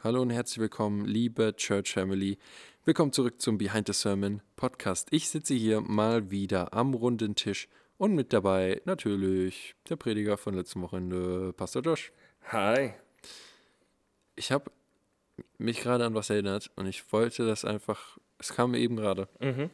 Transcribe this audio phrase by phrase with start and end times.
[0.00, 2.38] Hallo und herzlich willkommen, liebe Church Family.
[2.84, 5.08] Willkommen zurück zum Behind the Sermon Podcast.
[5.10, 10.54] Ich sitze hier mal wieder am runden Tisch und mit dabei natürlich der Prediger von
[10.54, 12.12] letztem Wochenende, Pastor Josh.
[12.52, 12.92] Hi.
[14.36, 14.70] Ich habe
[15.58, 19.28] mich gerade an was erinnert und ich wollte das einfach, es kam mir eben gerade.
[19.40, 19.70] Mhm.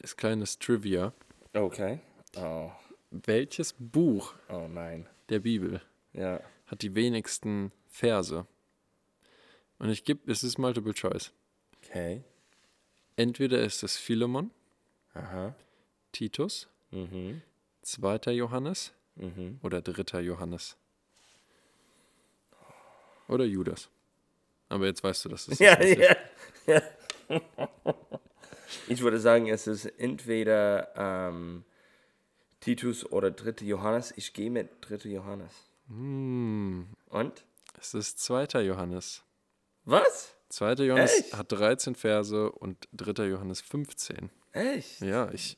[0.00, 1.12] Als kleines Trivia.
[1.52, 1.98] Okay.
[2.36, 2.70] Oh,
[3.10, 5.08] Welches Buch oh nein.
[5.30, 5.82] der Bibel
[6.12, 6.40] Ja.
[6.66, 8.46] hat die wenigsten Verse?
[9.80, 11.32] Und ich gebe, es ist Multiple Choice.
[11.82, 12.22] Okay.
[13.16, 14.50] Entweder ist es Philemon,
[15.14, 15.54] Aha.
[16.12, 17.42] Titus, Mhm.
[17.82, 18.32] 2.
[18.32, 19.58] Johannes Mhm.
[19.62, 20.20] oder 3.
[20.20, 20.76] Johannes.
[23.28, 23.88] Oder Judas.
[24.68, 25.98] Aber jetzt weißt du, dass es Ja, das ist.
[25.98, 26.16] ja.
[26.66, 26.82] ja.
[28.88, 31.64] Ich würde sagen, es ist entweder ähm,
[32.60, 33.64] Titus oder 3.
[33.64, 34.12] Johannes.
[34.16, 35.08] Ich gehe mit 3.
[35.08, 35.52] Johannes.
[35.88, 37.44] Hm, Und?
[37.78, 38.62] es ist 2.
[38.62, 39.22] Johannes.
[39.84, 40.34] Was?
[40.50, 40.74] 2.
[40.84, 41.36] Johannes Echt?
[41.36, 43.24] hat 13 Verse und 3.
[43.26, 44.30] Johannes 15.
[44.52, 45.00] Echt?
[45.00, 45.56] Ja, ich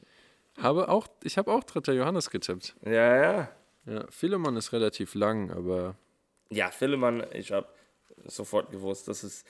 [0.60, 1.92] habe auch, ich habe auch 3.
[1.92, 2.76] Johannes getippt.
[2.84, 3.52] Ja, ja.
[3.86, 5.96] Ja, Philemon ist relativ lang, aber
[6.50, 7.66] Ja, Philemon, ich habe
[8.26, 9.44] sofort gewusst, dass es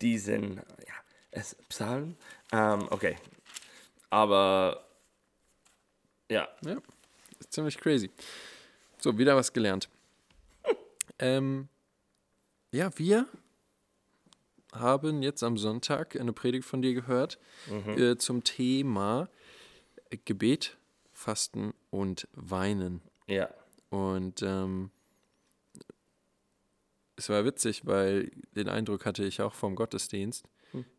[0.00, 0.94] diesen, ja,
[1.30, 2.16] es Psalm.
[2.52, 3.16] Ähm, okay.
[4.10, 4.84] Aber,
[6.28, 6.48] ja.
[6.64, 6.78] Ja,
[7.38, 8.10] ist ziemlich crazy.
[8.98, 9.88] So, wieder was gelernt.
[11.18, 11.68] ähm,
[12.72, 13.26] ja, wir
[14.72, 17.38] haben jetzt am Sonntag eine Predigt von dir gehört
[17.96, 19.28] äh, zum Thema
[20.24, 20.76] Gebet,
[21.12, 23.00] Fasten und Weinen.
[23.26, 23.48] Ja.
[23.90, 24.90] Und ähm,
[27.16, 30.44] es war witzig, weil den Eindruck hatte ich auch vom Gottesdienst,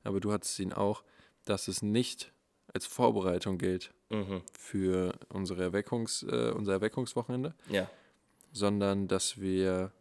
[0.04, 1.04] aber du hattest ihn auch,
[1.46, 2.31] dass es nicht
[2.74, 4.42] als Vorbereitung gilt Mhm.
[4.58, 7.90] für unsere Erweckungs, äh, unser Erweckungswochenende, Ja.
[8.54, 9.92] sondern dass wir,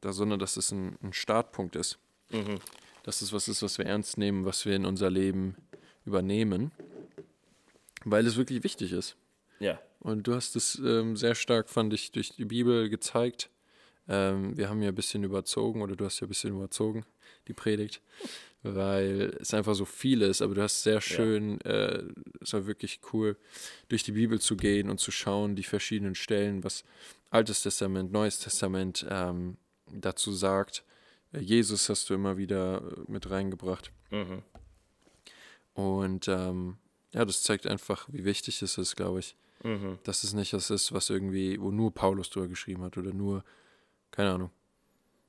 [0.00, 1.98] da, sondern dass es ein, ein Startpunkt ist.
[2.30, 2.58] Mhm.
[3.04, 5.56] Dass es was ist, was wir ernst nehmen, was wir in unser Leben
[6.04, 6.72] übernehmen,
[8.04, 9.16] weil es wirklich wichtig ist.
[9.60, 9.80] Ja.
[10.00, 13.48] Und du hast es ähm, sehr stark, fand ich, durch die Bibel gezeigt.
[14.08, 17.06] Ähm, wir haben ja ein bisschen überzogen, oder du hast ja ein bisschen überzogen,
[17.48, 18.02] die Predigt,
[18.62, 20.42] weil es einfach so viel ist.
[20.42, 22.02] Aber du hast sehr schön, äh,
[22.40, 23.36] es war wirklich cool,
[23.88, 26.84] durch die Bibel zu gehen und zu schauen, die verschiedenen Stellen, was
[27.30, 29.56] Altes Testament, Neues Testament ähm,
[29.90, 30.84] dazu sagt.
[31.34, 33.90] Äh, Jesus hast du immer wieder äh, mit reingebracht.
[34.10, 34.42] Mhm.
[35.74, 36.76] Und ähm,
[37.12, 39.98] ja, das zeigt einfach, wie wichtig es ist, glaube ich, Mhm.
[40.04, 43.44] dass es nicht das ist, was irgendwie, wo nur Paulus drüber geschrieben hat oder nur,
[44.10, 44.50] keine Ahnung,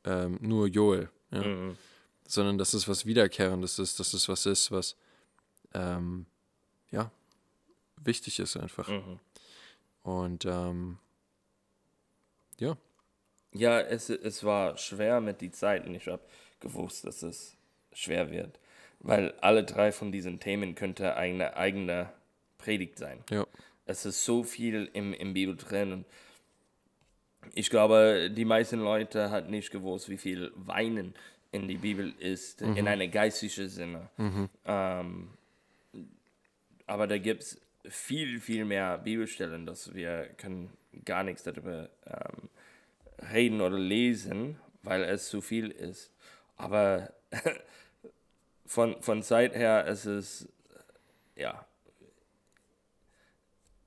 [0.04, 1.42] ähm, nur Joel, ja?
[1.42, 1.78] Mhm.
[2.28, 4.98] sondern dass es was Wiederkehrendes ist, dass es was ist, was,
[5.74, 6.26] ähm,
[6.92, 7.12] ja,
[7.98, 8.90] wichtig ist einfach.
[8.90, 9.20] Mhm.
[10.04, 10.98] Und ähm,
[12.60, 12.76] ja,
[13.56, 15.96] Ja, es, es war schwer mit die Zeiten.
[15.96, 16.22] Ich habe
[16.60, 17.56] gewusst, dass es
[17.94, 18.60] schwer wird.
[19.00, 22.10] Weil alle drei von diesen Themen könnte eine eigene
[22.58, 23.24] Predigt sein.
[23.30, 23.46] ja,
[23.86, 25.92] Es ist so viel im, im Bibel drin.
[25.94, 26.06] Und
[27.54, 31.14] ich glaube, die meisten Leute hat nicht gewusst, wie viel Weinen
[31.52, 34.10] in die Bibel ist, in einem geistlichen Sinne.
[34.66, 35.30] Ähm,
[36.88, 40.72] aber da gibt es viel, viel mehr Bibelstellen, dass wir können
[41.06, 42.50] gar nichts darüber ähm,
[43.32, 46.12] reden oder lesen, weil es zu viel ist.
[46.58, 47.14] Aber
[48.66, 50.48] von, von Zeit her, es ist,
[51.36, 51.66] ja,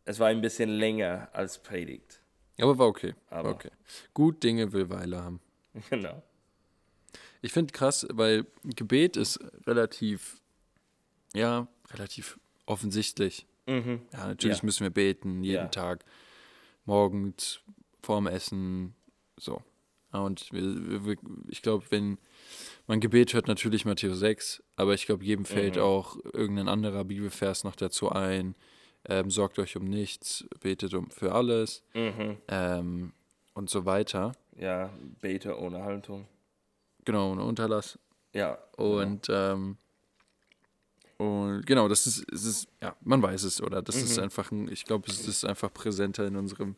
[0.05, 2.21] es war ein bisschen länger als Predigt.
[2.59, 3.71] aber war okay, Aber- war okay.
[4.15, 5.41] Gut Dinge will Weile haben.
[5.91, 6.23] Genau.
[7.41, 10.41] Ich finde krass, weil Gebet ist relativ,
[11.35, 13.47] ja, relativ offensichtlich.
[13.67, 14.03] Mhm.
[14.13, 14.65] Ja, natürlich Ja.
[14.65, 15.69] müssen wir beten, jeden Ja.
[15.69, 16.05] Tag,
[16.85, 17.61] morgens,
[18.03, 18.95] vorm Essen,
[19.39, 19.63] so.
[20.13, 21.17] Ja, Und wir, wir,
[21.49, 22.19] ich glaube, wenn
[22.87, 25.83] man Gebet hört, natürlich Matthäus 6, aber ich glaube, jedem fällt Mhm.
[25.83, 28.55] auch irgendein anderer Bibelvers noch dazu ein.
[29.05, 32.37] Ähm, sorgt euch um nichts, betet um für alles Mhm.
[32.49, 33.13] ähm,
[33.55, 34.33] und so weiter.
[34.57, 34.91] Ja,
[35.21, 36.27] bete ohne Haltung.
[37.05, 37.99] Genau, ohne Unterlass.
[38.35, 38.59] Ja.
[38.77, 39.77] Und, ähm,
[41.19, 43.83] und genau, das ist, es ist, ja, man weiß es, oder?
[43.83, 46.77] Das ist einfach ein, ich glaube, es ist einfach präsenter in unserem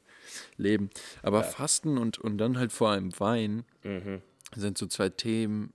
[0.56, 0.90] Leben.
[1.22, 4.20] Aber Fasten und, und dann halt vor allem Wein Mhm.
[4.56, 5.72] sind so zwei Themen.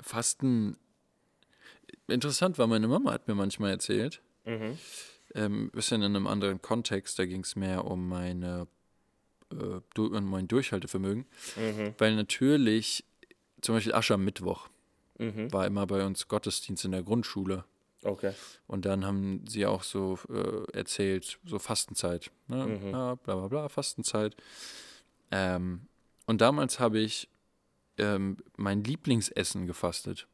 [0.00, 0.76] Fasten,
[2.06, 4.78] interessant war, meine Mama hat mir manchmal erzählt, Mhm.
[5.34, 8.66] ähm, bisschen in einem anderen Kontext, da ging es mehr um meine,
[9.52, 11.26] äh, du, um mein Durchhaltevermögen,
[11.56, 11.94] Mhm.
[11.98, 13.04] weil natürlich
[13.60, 14.68] zum Beispiel Aschermittwoch
[15.18, 15.52] Mhm.
[15.52, 17.64] war immer bei uns Gottesdienst in der Grundschule.
[18.06, 18.32] Okay.
[18.66, 22.30] Und dann haben sie auch so äh, erzählt, so Fastenzeit.
[22.48, 22.66] Ne?
[22.66, 22.90] Mhm.
[22.90, 24.36] Ja, bla bla bla, Fastenzeit.
[25.30, 25.86] Ähm,
[26.26, 27.28] und damals habe ich
[27.98, 30.26] ähm, mein Lieblingsessen gefastet.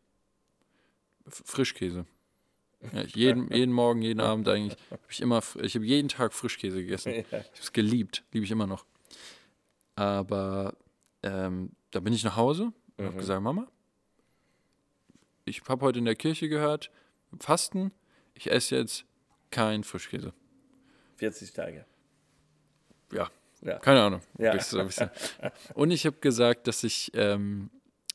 [1.26, 2.04] F Frischkäse.
[2.92, 4.76] Ja, jeden, jeden Morgen, jeden Abend eigentlich.
[4.90, 7.12] Hab ich immer, ich habe jeden Tag Frischkäse gegessen.
[7.30, 8.84] Ich habe es geliebt, liebe ich immer noch.
[9.94, 10.74] Aber
[11.22, 13.68] ähm, da bin ich nach Hause und habe gesagt, Mama,
[15.44, 16.90] ich habe heute in der Kirche gehört,
[17.40, 17.92] Fasten,
[18.34, 19.04] ich esse jetzt
[19.50, 20.32] kein Frischkäse.
[21.16, 21.84] 40 Tage.
[23.12, 23.30] Ja,
[23.60, 23.78] Ja.
[23.78, 24.20] keine Ahnung.
[24.38, 24.58] Ja.
[25.74, 27.70] Und ich habe gesagt, dass ich ähm,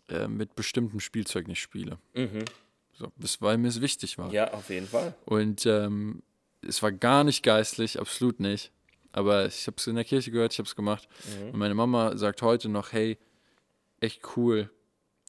[0.10, 1.98] äh, mit bestimmtem Spielzeug nicht spiele.
[2.94, 4.28] So, das, weil mir es wichtig war.
[4.28, 4.34] Mhm.
[4.34, 5.14] Ja, auf jeden Fall.
[5.26, 6.24] Und ähm,
[6.68, 8.72] es war gar nicht geistlich, absolut nicht.
[9.12, 11.08] Aber ich habe es in der Kirche gehört, ich habe es gemacht.
[11.52, 13.18] Und meine Mama sagt heute noch, hey,
[14.00, 14.70] echt cool,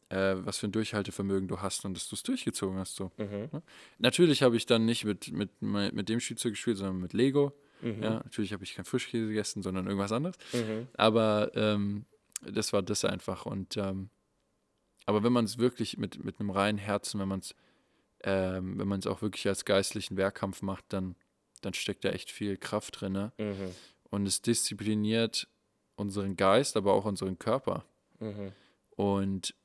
[0.09, 2.95] äh, was für ein Durchhaltevermögen du hast und dass du es durchgezogen hast.
[2.95, 3.11] So.
[3.17, 3.61] Ja?
[3.97, 7.53] Natürlich habe ich dann nicht mit, mit, mit dem Spielzeug gespielt, sondern mit Lego.
[7.81, 10.35] Ja, natürlich habe ich kein Frischkäse gegessen, sondern irgendwas anderes.
[10.97, 12.05] Aber ähm,
[12.41, 13.45] das war das einfach.
[13.45, 14.09] Und ähm,
[15.05, 17.55] aber wenn man es wirklich mit, mit einem reinen Herzen, wenn man es
[18.23, 21.15] ähm, wenn man es auch wirklich als geistlichen Wehrkampf macht, dann,
[21.61, 23.13] dann steckt da echt viel Kraft drin.
[23.13, 23.31] Ne?
[23.37, 23.73] Mhm.
[24.09, 25.47] Und es diszipliniert
[25.95, 27.85] unseren Geist, aber auch unseren Körper.
[28.19, 28.51] Mhm.
[28.95, 29.55] Und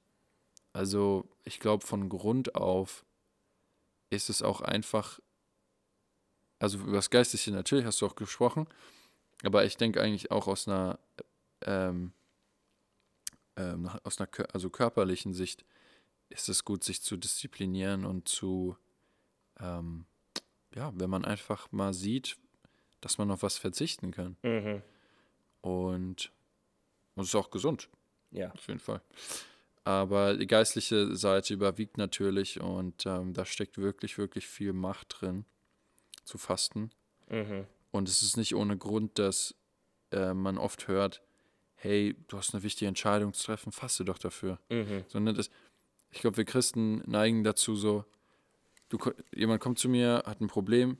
[0.74, 3.06] also ich glaube, von Grund auf
[4.10, 5.20] ist es auch einfach,
[6.58, 8.66] also über das Geistliche natürlich hast du auch gesprochen,
[9.44, 10.98] aber ich denke eigentlich auch aus einer,
[11.62, 12.12] ähm,
[13.56, 15.64] ähm, aus einer also körperlichen Sicht
[16.28, 18.76] ist es gut, sich zu disziplinieren und zu,
[19.60, 20.06] ähm,
[20.74, 22.36] ja, wenn man einfach mal sieht,
[23.00, 24.36] dass man auf was verzichten kann.
[24.42, 24.82] Mhm.
[25.60, 26.32] Und
[27.14, 27.88] das ist auch gesund
[28.32, 28.50] Ja.
[28.50, 29.00] auf jeden Fall.
[29.84, 35.44] Aber die geistliche Seite überwiegt natürlich und ähm, da steckt wirklich, wirklich viel Macht drin,
[36.24, 36.90] zu fasten.
[37.28, 37.66] Mhm.
[37.90, 39.54] Und es ist nicht ohne Grund, dass
[40.10, 41.22] äh, man oft hört,
[41.74, 44.58] hey, du hast eine wichtige Entscheidung zu treffen, faste doch dafür.
[44.70, 45.04] Mhm.
[45.08, 45.50] Sondern das,
[46.10, 48.06] ich glaube, wir Christen neigen dazu so,
[48.88, 48.98] du,
[49.34, 50.96] jemand kommt zu mir, hat ein Problem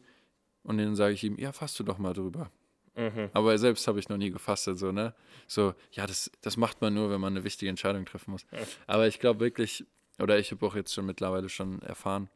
[0.63, 2.51] und dann sage ich ihm, ja, faste doch mal drüber.
[2.97, 3.31] Mhm.
[3.33, 5.15] Aber selbst habe ich noch nie gefastet, so, ne?
[5.47, 8.47] So, ja, das, das macht man nur, wenn man eine wichtige Entscheidung treffen muss.
[8.87, 9.85] Aber ich glaube wirklich,
[10.19, 12.29] oder ich habe auch jetzt schon mittlerweile schon erfahren,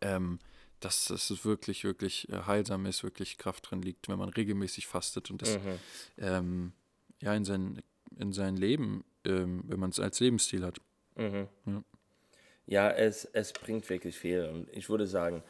[0.00, 0.38] ähm,
[0.80, 5.30] dass es wirklich, wirklich äh, heilsam ist, wirklich Kraft drin liegt, wenn man regelmäßig fastet
[5.30, 5.78] und das Mhm.
[6.18, 6.72] ähm,
[7.20, 7.82] ja in sein,
[8.18, 10.80] in sein Leben, ähm, wenn man es als Lebensstil hat.
[11.16, 11.48] Mhm.
[11.66, 11.82] Ja.
[12.68, 14.44] Ja, es, es bringt wirklich viel.
[14.46, 15.42] Und ich würde sagen,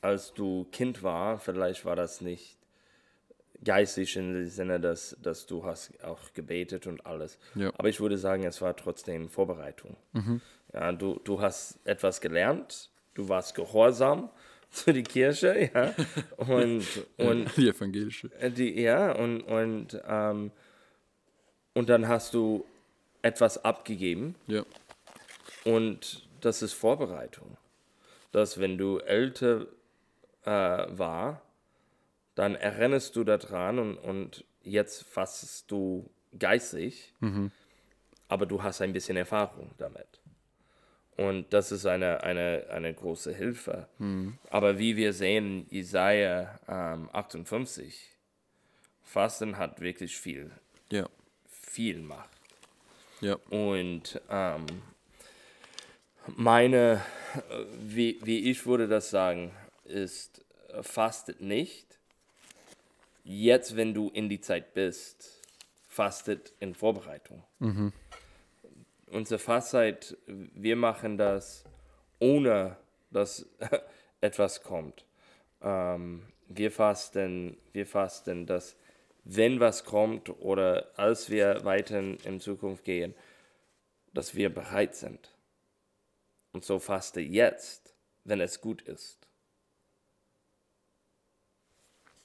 [0.00, 2.56] als du Kind war, vielleicht war das nicht
[3.64, 7.38] geistig in dem Sinne, dass, dass du hast auch gebetet und alles.
[7.54, 7.72] Ja.
[7.78, 9.96] Aber ich würde sagen, es war trotzdem Vorbereitung.
[10.72, 14.30] Ja, du, du hast etwas gelernt, du warst gehorsam
[14.70, 15.94] zu die Kirche, ja.
[16.38, 16.84] Und,
[17.18, 18.30] und Die evangelische.
[18.40, 20.50] Äh, Die, ja, und, und, ähm,
[21.74, 22.64] und dann hast du
[23.22, 24.64] etwas abgegeben Ja.
[25.64, 27.56] und das ist Vorbereitung.
[28.32, 29.66] Dass wenn du älter
[30.44, 31.42] äh, war,
[32.34, 37.12] dann erinnerst du daran und, und jetzt fassest du geistig,
[38.28, 40.06] aber du hast ein bisschen Erfahrung damit.
[41.16, 43.86] Und das ist eine, eine, eine große Hilfe.
[44.48, 48.08] Aber wie wir sehen, Jesaja ähm, 58,
[49.04, 50.50] Fasten hat wirklich viel,
[50.90, 51.06] Ja.
[51.46, 52.30] viel Macht.
[53.20, 53.34] Ja.
[53.50, 54.64] Und ähm,
[56.26, 57.02] meine,
[57.50, 59.52] äh, wie, wie ich würde das sagen,
[59.84, 61.91] ist, äh, fastet nicht.
[63.24, 65.40] Jetzt, wenn du in die Zeit bist,
[65.86, 67.44] fastet in Vorbereitung.
[69.06, 71.64] Unsere Fastzeit, wir machen das
[72.18, 72.76] ohne,
[73.10, 73.46] dass
[74.20, 75.04] etwas kommt.
[75.60, 78.76] Ähm, wir fasten, wir fasten, dass
[79.24, 83.14] wenn was kommt oder als wir weiter in Zukunft gehen,
[84.12, 85.32] dass wir bereit sind.
[86.52, 89.26] Und so faste jetzt, wenn es gut ist.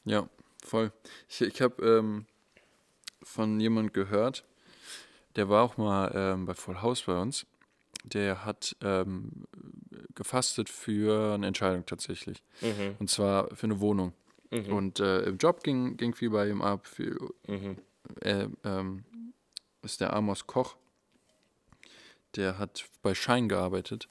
[0.06, 0.30] Ja,
[0.68, 0.92] voll.
[1.30, 2.26] Ich, ich habe ähm,
[3.24, 4.44] von jemand gehört,
[5.36, 7.46] der war auch mal ähm, bei Full House bei uns.
[8.04, 9.46] Der hat ähm,
[10.16, 12.42] gefastet für eine Entscheidung tatsächlich.
[13.00, 14.14] Und zwar für eine Wohnung.
[14.72, 16.88] Und äh, im Job ging, ging viel bei ihm ab.
[16.88, 17.18] Viel,
[18.22, 19.04] äh, ähm,
[19.82, 20.76] ist der Amos Koch.
[22.36, 24.08] Der hat bei Schein gearbeitet.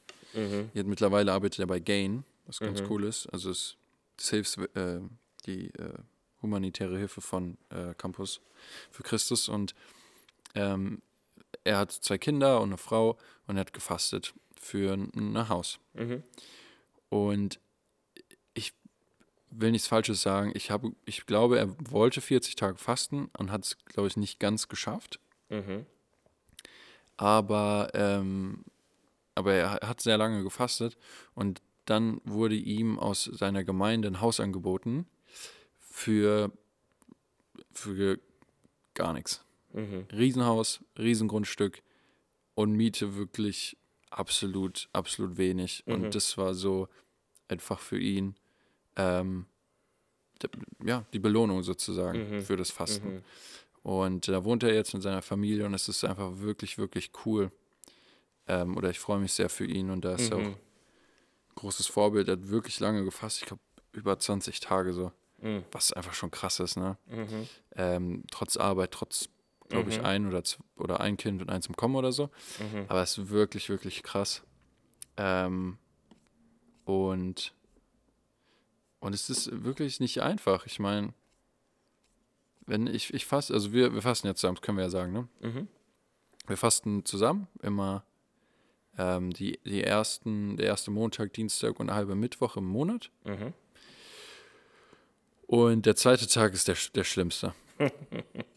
[0.75, 3.27] Jetzt mittlerweile arbeitet er bei Gain, was ganz cool ist.
[3.29, 3.77] Also es
[4.19, 5.01] saves äh,
[5.47, 5.95] die äh,
[6.43, 8.41] humanitäre Hilfe von äh, Campus
[8.91, 9.75] für Christus und
[10.55, 11.03] ähm,
[11.65, 15.79] er hat zwei Kinder und eine Frau und er hat gefastet für ein, Haus.
[17.09, 17.61] Und
[18.55, 18.73] ich
[19.51, 20.53] will nichts Falsches sagen.
[20.55, 24.41] Ich, habe, ich glaube, er wollte 40 Tage fasten und hat es, glaube ich, nicht
[24.41, 25.21] ganz geschafft.
[27.17, 28.65] aber, ähm,
[29.35, 30.97] aber er hat sehr lange gefastet
[31.35, 35.07] und dann wurde ihm aus seiner Gemeinde ein Haus angeboten
[35.97, 36.53] für,
[37.73, 38.21] für
[38.93, 39.43] gar nichts.
[39.73, 40.07] Mhm.
[40.13, 41.83] Riesenhaus, Riesengrundstück
[42.55, 43.79] und Miete wirklich
[44.11, 45.85] absolut, absolut wenig.
[45.87, 45.95] Mhm.
[45.95, 46.89] Und das war so
[47.49, 48.37] einfach für ihn,
[48.97, 49.47] ähm,
[50.85, 52.43] ja, die Belohnung sozusagen Mhm.
[52.43, 53.15] für das Fasten.
[53.15, 53.23] Mhm.
[53.83, 57.51] Und da wohnt er jetzt mit seiner Familie und es ist einfach wirklich, wirklich cool.
[58.49, 60.47] Ähm, oder ich freue mich sehr für ihn und da ist er auch Mhm.
[60.49, 62.29] ein großes Vorbild.
[62.29, 63.63] Er hat wirklich lange gefasst, ich glaube
[63.93, 65.11] über 20 Tage so,
[65.47, 65.65] Mhm.
[65.73, 66.97] was einfach schon krass ist, ne?
[67.07, 67.49] Mhm.
[67.77, 69.29] Ähm, trotz Arbeit, trotz,
[69.69, 70.05] glaube ich, Mhm.
[70.07, 70.43] ein oder,
[70.77, 72.31] oder ein Kind und eins im Kommen oder so.
[72.59, 72.87] Mhm.
[72.89, 74.43] Aber es ist wirklich, wirklich krass.
[75.17, 75.79] Ähm,
[76.85, 77.55] und,
[79.01, 80.67] und es ist wirklich nicht einfach.
[80.67, 81.13] Ich meine,
[82.67, 85.13] wenn ich, ich faste, also wir, wir fasten jetzt zusammen, das können wir ja sagen,
[85.13, 85.29] ne?
[85.41, 85.69] Mhm.
[86.47, 88.05] Wir fasten zusammen, immer
[88.99, 93.11] ähm, die, die ersten, der erste Montag, Dienstag und der halbe Mittwoch im Monat.
[93.25, 93.53] Mhm.
[95.47, 97.55] Und der zweite Tag ist der, der schlimmste.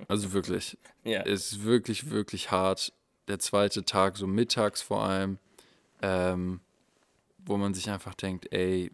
[0.08, 0.76] Also wirklich.
[1.04, 1.22] Ja.
[1.22, 2.94] Es ist wirklich, wirklich hart.
[3.28, 5.38] Der zweite Tag, so mittags vor allem,
[6.02, 6.62] ähm,
[7.38, 8.92] wo man sich einfach denkt, ey,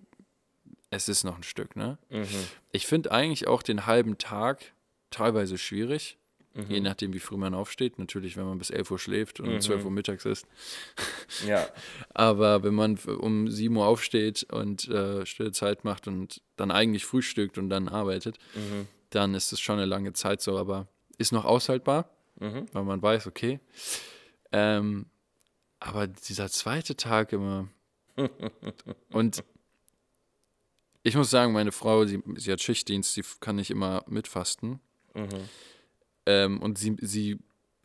[0.90, 1.98] es ist noch ein Stück, ne?
[2.10, 2.28] Mhm.
[2.74, 4.74] Ich finde eigentlich auch den halben Tag
[5.10, 6.18] teilweise schwierig,
[6.56, 6.66] Mhm.
[6.72, 8.00] je nachdem, wie früh man aufsteht.
[8.00, 9.86] Natürlich, wenn man bis 11 Uhr schläft und um 12 Mhm.
[9.88, 10.48] Uhr mittags ist.
[11.46, 11.68] Ja.
[12.14, 17.06] Aber wenn man um 7 Uhr aufsteht und äh, stille Zeit macht und dann eigentlich
[17.06, 18.88] frühstückt und dann arbeitet, Mhm.
[19.10, 22.10] dann ist es schon eine lange Zeit so, aber ist noch aushaltbar,
[22.40, 22.66] Mhm.
[22.74, 23.60] weil man weiß, okay.
[24.52, 25.06] Ähm,
[25.80, 27.68] aber dieser zweite Tag immer.
[29.12, 29.44] und
[31.04, 34.80] ich muss sagen, meine Frau, sie, sie hat Schichtdienst, sie kann nicht immer mitfasten.
[35.14, 35.28] Mhm.
[36.26, 37.40] Ähm, und sie, sie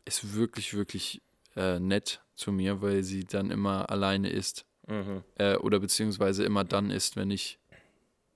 [0.05, 1.21] ist wirklich, wirklich
[1.55, 4.65] äh, nett zu mir, weil sie dann immer alleine ist.
[4.87, 5.23] Mhm.
[5.35, 7.59] Äh, oder beziehungsweise immer dann ist, wenn ich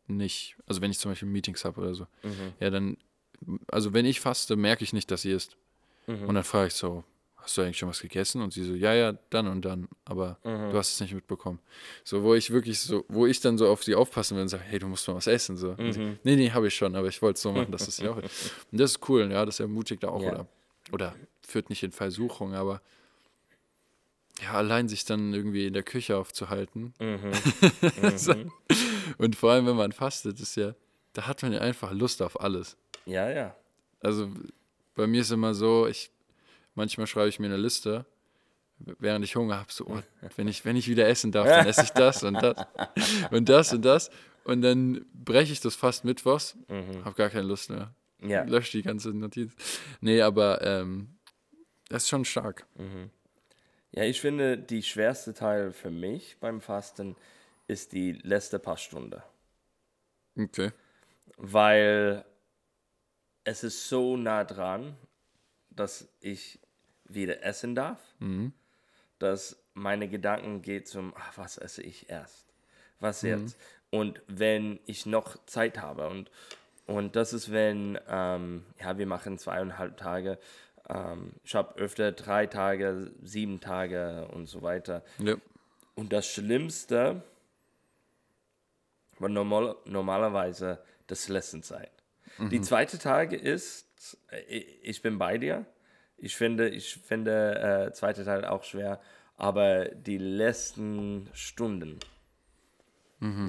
[0.07, 2.07] nicht, also wenn ich zum Beispiel Meetings habe oder so.
[2.23, 2.53] Mhm.
[2.59, 2.97] Ja, dann,
[3.67, 5.57] also wenn ich faste, merke ich nicht, dass sie isst.
[6.07, 6.27] Mhm.
[6.27, 7.03] Und dann frage ich so,
[7.45, 8.41] hast du eigentlich schon was gegessen?
[8.41, 10.71] Und sie so, ja, ja, dann und dann, aber Mhm.
[10.71, 11.59] du hast es nicht mitbekommen.
[12.03, 14.63] So, wo ich wirklich so, wo ich dann so auf sie aufpassen will und sage,
[14.63, 15.55] hey, du musst mal was essen.
[15.55, 15.71] So.
[15.77, 16.19] Und sie, Mhm.
[16.23, 18.17] nee, nee, habe ich schon, aber ich wollte es so machen, dass es sie auch.
[18.17, 18.23] Und
[18.71, 20.29] das ist cool, ja, das ermutigt auch Ja.
[20.31, 20.47] oder,
[20.91, 21.15] oder
[21.47, 22.81] führt nicht in Versuchung, aber
[24.41, 27.31] ja, allein sich dann irgendwie in der Küche aufzuhalten Mhm.
[28.01, 28.51] Mhm.
[29.17, 30.73] und vor allem, wenn man fastet, ist ja,
[31.13, 32.75] da hat man ja einfach Lust auf alles.
[33.05, 33.55] Ja, ja.
[34.01, 34.29] Also
[34.95, 36.09] bei mir ist immer so, ich
[36.75, 38.05] manchmal schreibe ich mir eine Liste,
[38.77, 40.01] während ich Hunger habe, so, oh,
[40.35, 42.65] wenn ich, wenn ich wieder essen darf, dann esse ich das und das
[43.31, 44.09] und das und das.
[44.43, 47.03] Und dann breche ich das fast mittwochs, Mhm.
[47.03, 47.93] habe gar keine Lust mehr.
[48.21, 48.43] Ja.
[48.43, 49.51] Lösche die ganze Notiz.
[50.01, 51.15] Nee, aber ähm,
[51.89, 52.67] das ist schon stark.
[52.75, 53.09] Mhm.
[53.91, 57.15] Ja, ich finde, die schwerste Teil für mich beim Fasten
[57.67, 59.21] ist die letzte paar Stunden.
[60.37, 60.71] Okay.
[61.37, 62.25] Weil
[63.45, 64.95] es ist so nah dran,
[65.69, 66.59] dass ich
[67.05, 68.53] wieder essen darf, Mhm.
[69.19, 72.45] dass meine Gedanken gehen zum, ach, was esse ich erst?
[72.99, 73.57] Was jetzt?
[73.91, 76.31] Und wenn ich noch Zeit habe und,
[76.85, 80.37] und das ist, wenn, ähm, ja, wir machen zweieinhalb Tage,
[80.89, 85.03] ähm, ich habe öfter drei Tage, sieben Tage und so weiter.
[85.19, 85.35] Ja.
[85.95, 87.21] Und das Schlimmste
[89.19, 91.91] war normal, normalerweise das Lessenzeit.
[92.51, 95.65] Die zweite Tage ist, äh, ich bin bei dir.
[96.17, 99.01] Ich finde, ich finde äh, zweite Teil auch schwer,
[99.37, 101.99] aber die letzten Stunden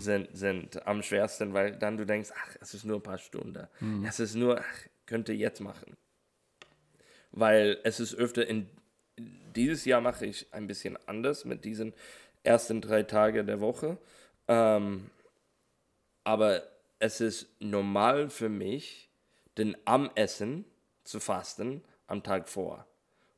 [0.00, 3.66] sind, sind am schwersten, weil dann du denkst, ach, es ist nur ein paar Stunden.
[4.06, 5.96] Es ist nur, ach, könnte jetzt machen.
[7.30, 8.68] Weil es ist öfter in
[9.18, 11.94] dieses Jahr mache ich ein bisschen anders mit diesen
[12.42, 13.98] ersten drei Tagen der Woche.
[14.48, 15.10] Ähm,
[16.24, 16.62] aber
[16.98, 19.10] es ist normal für mich,
[19.58, 20.64] den am Essen
[21.04, 22.86] zu fasten am Tag vor.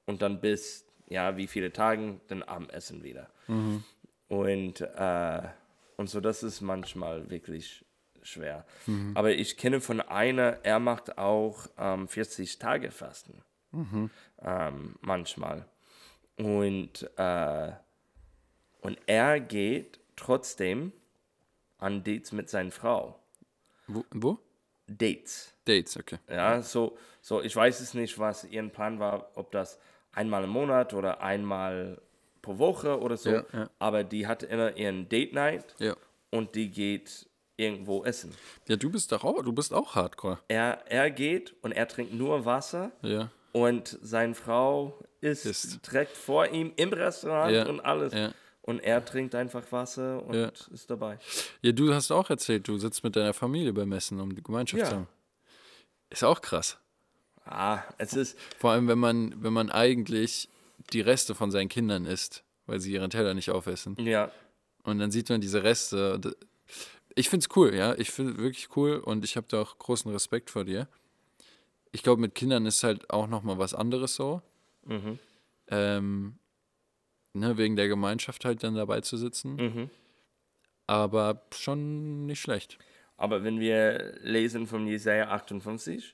[0.06, 3.28] Und dann bis, ja, wie viele Tagen, den am Essen wieder.
[4.28, 5.42] Und, äh,
[5.96, 7.84] und so, das ist manchmal wirklich
[8.22, 8.64] schwer.
[9.14, 13.42] Aber ich kenne von einer, er macht auch ähm, 40 Tage Fasten.
[14.42, 15.66] Ähm, manchmal.
[16.36, 17.72] Und, äh,
[18.80, 20.92] und er geht trotzdem
[21.78, 23.18] an Dates mit seiner Frau.
[23.86, 24.04] Wo?
[24.12, 24.38] wo?
[24.88, 25.54] Dates.
[25.64, 26.18] Dates, okay.
[26.28, 29.78] Ja, so, so, ich weiß es nicht, was ihr Plan war, ob das
[30.12, 32.00] einmal im Monat oder einmal
[32.42, 33.30] pro Woche oder so.
[33.30, 33.70] Ja, ja.
[33.78, 35.94] Aber die hat immer ihren Date Night Ja.
[36.30, 37.26] und die geht
[37.56, 38.32] irgendwo essen.
[38.68, 40.38] Ja, du bist doch auch, du bist auch Hardcore.
[40.48, 43.30] Er, er geht und er trinkt nur Wasser Ja.
[43.52, 45.86] und seine Frau isst, Isst.
[45.86, 48.12] direkt vor ihm im Restaurant und alles.
[48.14, 48.32] ja.
[48.68, 50.52] Und er trinkt einfach Wasser und Ja.
[50.74, 51.18] ist dabei.
[51.62, 54.82] Ja, du hast auch erzählt, du sitzt mit deiner Familie beim Essen, um die Gemeinschaft
[54.82, 54.88] Ja.
[54.90, 55.08] zu haben.
[56.10, 56.76] Ist auch krass.
[57.46, 60.50] Ah, es ist, Vor allem, wenn man, wenn man eigentlich
[60.92, 63.96] die Reste von seinen Kindern isst, weil sie ihren Teller nicht aufessen.
[64.00, 64.30] ja,
[64.84, 66.20] Und dann sieht man diese Reste.
[67.14, 67.94] Ich finde es cool, ja.
[67.94, 70.88] Ich finde wirklich cool und ich habe da auch großen Respekt vor dir.
[71.90, 74.42] Ich glaube, mit Kindern ist halt auch nochmal was anderes so.
[74.84, 75.18] mhm,
[75.68, 76.38] Ähm,
[77.38, 79.56] ne, wegen der Gemeinschaft halt dann dabei zu sitzen.
[79.56, 79.90] mhm.
[80.86, 82.78] Aber schon nicht schlecht.
[83.16, 86.12] Aber wenn wir lesen von Jesaja 58,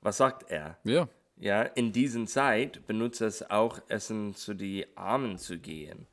[0.00, 0.78] was sagt er?
[0.84, 6.06] Ja, Ja, in diesen Zeit benutzt es auch Essen zu die Armen zu gehen,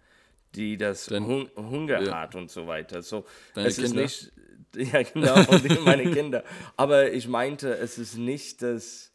[0.55, 2.21] die das Dein- Hung Hunger ja.
[2.21, 3.01] hat und so weiter.
[3.03, 4.03] So, Deine es Kinder?
[4.03, 4.31] ist
[4.75, 6.43] nicht, ja genau, meine Kinder.
[6.77, 9.11] Aber ich meinte, es ist nicht, dass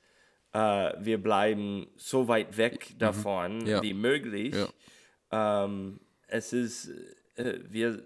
[0.52, 3.66] äh, wir bleiben so weit weg davon Mhm.
[3.66, 3.82] Ja.
[3.82, 4.54] wie möglich.
[4.54, 4.68] Ja.
[5.36, 6.88] Ähm, es ist,
[7.36, 8.04] äh, wir,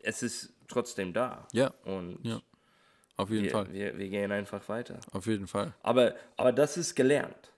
[0.00, 1.48] es ist trotzdem da.
[1.52, 2.40] ja, Und Ja.
[3.16, 3.72] auf jeden wir, Fall.
[3.72, 5.00] wir, wir gehen einfach weiter.
[5.12, 5.74] Auf jeden Fall.
[5.82, 7.52] Aber, aber das ist gelernt.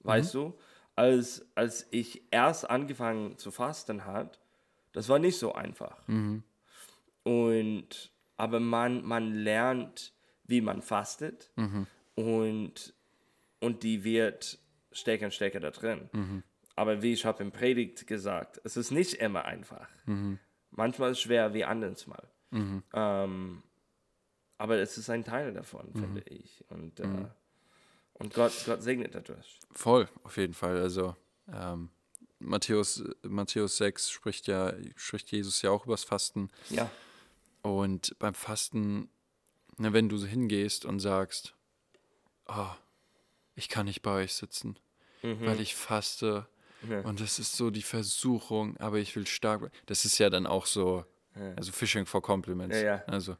[0.00, 0.38] Weißt Mhm.
[0.38, 0.58] du?
[0.96, 4.40] Als, als ich erst angefangen zu fasten hat,
[4.92, 6.06] das war nicht so einfach.
[6.08, 6.42] Mhm.
[7.22, 10.12] Und aber man, man lernt,
[10.44, 11.86] wie man fastet Mhm.
[12.14, 12.94] und,
[13.60, 14.58] und die wird
[14.92, 16.08] stärker und stärker da drin.
[16.12, 16.42] Mhm.
[16.76, 19.88] Aber wie ich habe im Predigt gesagt, es ist nicht immer einfach.
[20.04, 20.38] Mhm.
[20.70, 22.28] Manchmal ist es schwer wie anderes Mal.
[22.52, 23.62] Ähm,
[24.58, 25.98] aber es ist ein Teil davon, Mhm.
[26.00, 26.64] finde ich.
[26.68, 27.26] Und, äh,
[28.14, 29.58] und Gott, Gott segnet dadurch.
[29.72, 30.78] Voll, auf jeden Fall.
[30.78, 31.16] Also
[31.52, 31.90] ähm,
[32.38, 36.50] Matthäus, Matthäus 6 spricht ja, spricht Jesus ja auch übers Fasten.
[36.70, 36.90] Ja.
[37.62, 39.08] Und beim Fasten,
[39.78, 41.54] ne, wenn du so hingehst und sagst,
[42.46, 42.68] oh,
[43.54, 44.78] ich kann nicht bei euch sitzen,
[45.22, 46.55] weil ich faste Mhm.
[46.88, 47.00] Ja.
[47.00, 49.70] und das ist so die Versuchung, aber ich will stark.
[49.86, 51.04] Das ist ja dann auch so,
[51.56, 52.76] also Fishing for Compliments.
[52.76, 53.04] Ja, ja.
[53.06, 53.36] Also,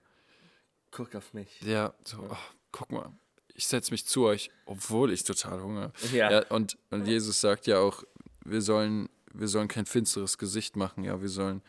[0.90, 1.61] Guck auf mich.
[1.62, 2.37] ja, so, oh,
[2.73, 3.11] guck mal,
[3.55, 5.92] ich setze mich zu euch, obwohl ich total Hunger.
[6.12, 6.47] Ja.
[6.49, 8.03] und, und Jesus sagt ja auch,
[8.44, 11.62] wir sollen, wir sollen kein finsteres Gesicht machen, ja, wir sollen,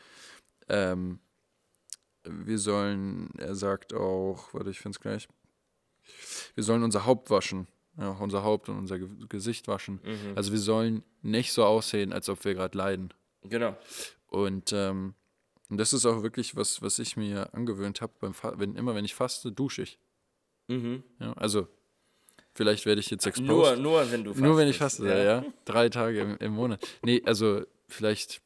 [0.70, 1.20] ähm,
[2.24, 5.28] wir sollen, er sagt auch, warte, ich finde es gleich,
[6.56, 10.00] wir sollen unser Haupt waschen, ja, auch unser Haupt und unser Ge Gesicht waschen.
[10.36, 13.14] Also wir sollen nicht so aussehen, als ob wir gerade leiden.
[13.44, 13.76] Genau.
[14.28, 15.14] Und, ähm,
[15.70, 18.14] das ist auch wirklich was, was ich mir angewöhnt habe,
[18.56, 20.00] wenn, immer wenn ich faste, dusche ich.
[20.68, 21.04] Mhm.
[21.20, 21.68] Ja, also,
[22.54, 23.48] vielleicht werde ich jetzt exposed.
[23.48, 24.46] Nur, nur wenn du fastest.
[24.46, 25.18] Nur wenn ich faste, ja.
[25.18, 25.46] ja.
[25.66, 26.86] Drei Tage im, im Monat.
[27.04, 28.42] Nee, also vielleicht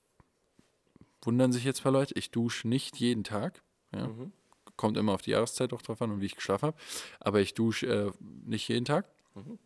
[1.22, 3.62] wundern sich jetzt ein paar Leute, ich dusche nicht jeden Tag.
[3.94, 4.08] Ja.
[4.08, 4.32] Mhm.
[4.76, 6.78] Kommt immer auf die Jahreszeit auch drauf an und wie ich geschlafen habe.
[7.20, 9.06] Aber ich dusche äh, nicht jeden Tag.
[9.36, 9.58] Mhm.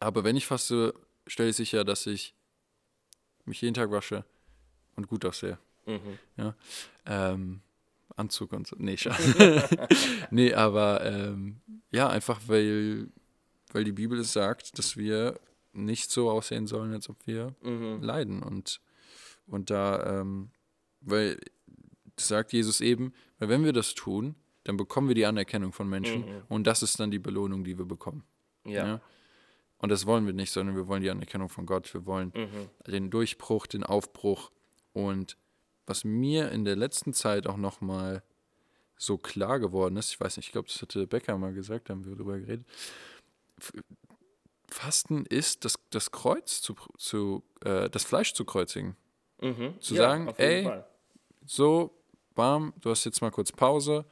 [0.00, 0.94] Aber wenn ich faste,
[1.26, 2.34] stelle ich sicher, dass ich
[3.44, 4.24] mich jeden Tag wasche
[4.96, 5.58] und gut aussehe.
[5.86, 6.18] Mhm.
[6.36, 6.54] Ja.
[7.06, 7.60] Ähm,
[8.16, 8.76] Anzug und so.
[8.78, 9.16] Nee, Scha-
[10.30, 13.08] nee aber ähm, ja, einfach weil,
[13.72, 15.38] weil die Bibel es sagt, dass wir
[15.72, 18.02] nicht so aussehen sollen, als ob wir Mhm.
[18.02, 18.42] leiden.
[18.42, 18.80] Und,
[19.46, 20.50] und da, ähm,
[21.00, 21.40] weil
[22.16, 25.88] das sagt Jesus eben, weil wenn wir das tun, dann bekommen wir die Anerkennung von
[25.88, 28.22] Menschen und das ist dann die Belohnung, die wir bekommen.
[28.64, 28.86] Ja.
[28.86, 29.00] Ja.
[29.78, 31.92] Und das wollen wir nicht, sondern wir wollen die Anerkennung von Gott.
[31.92, 32.32] Wir wollen
[32.86, 34.52] den Durchbruch, den Aufbruch.
[34.92, 35.36] Und
[35.86, 38.22] was mir in der letzten Zeit auch nochmal
[38.96, 41.94] so klar geworden ist, ich weiß nicht, ich glaube, das hatte Becker mal gesagt, da
[41.94, 42.64] haben wir drüber geredet.
[44.68, 48.96] Fasten ist das, das Kreuz zu, zu äh, das Fleisch zu kreuzigen.
[49.40, 49.80] Mhm.
[49.80, 50.86] Zu ja, sagen, ey, Fall.
[51.44, 51.98] So,
[52.34, 54.04] bam, du hast jetzt mal kurz Pause.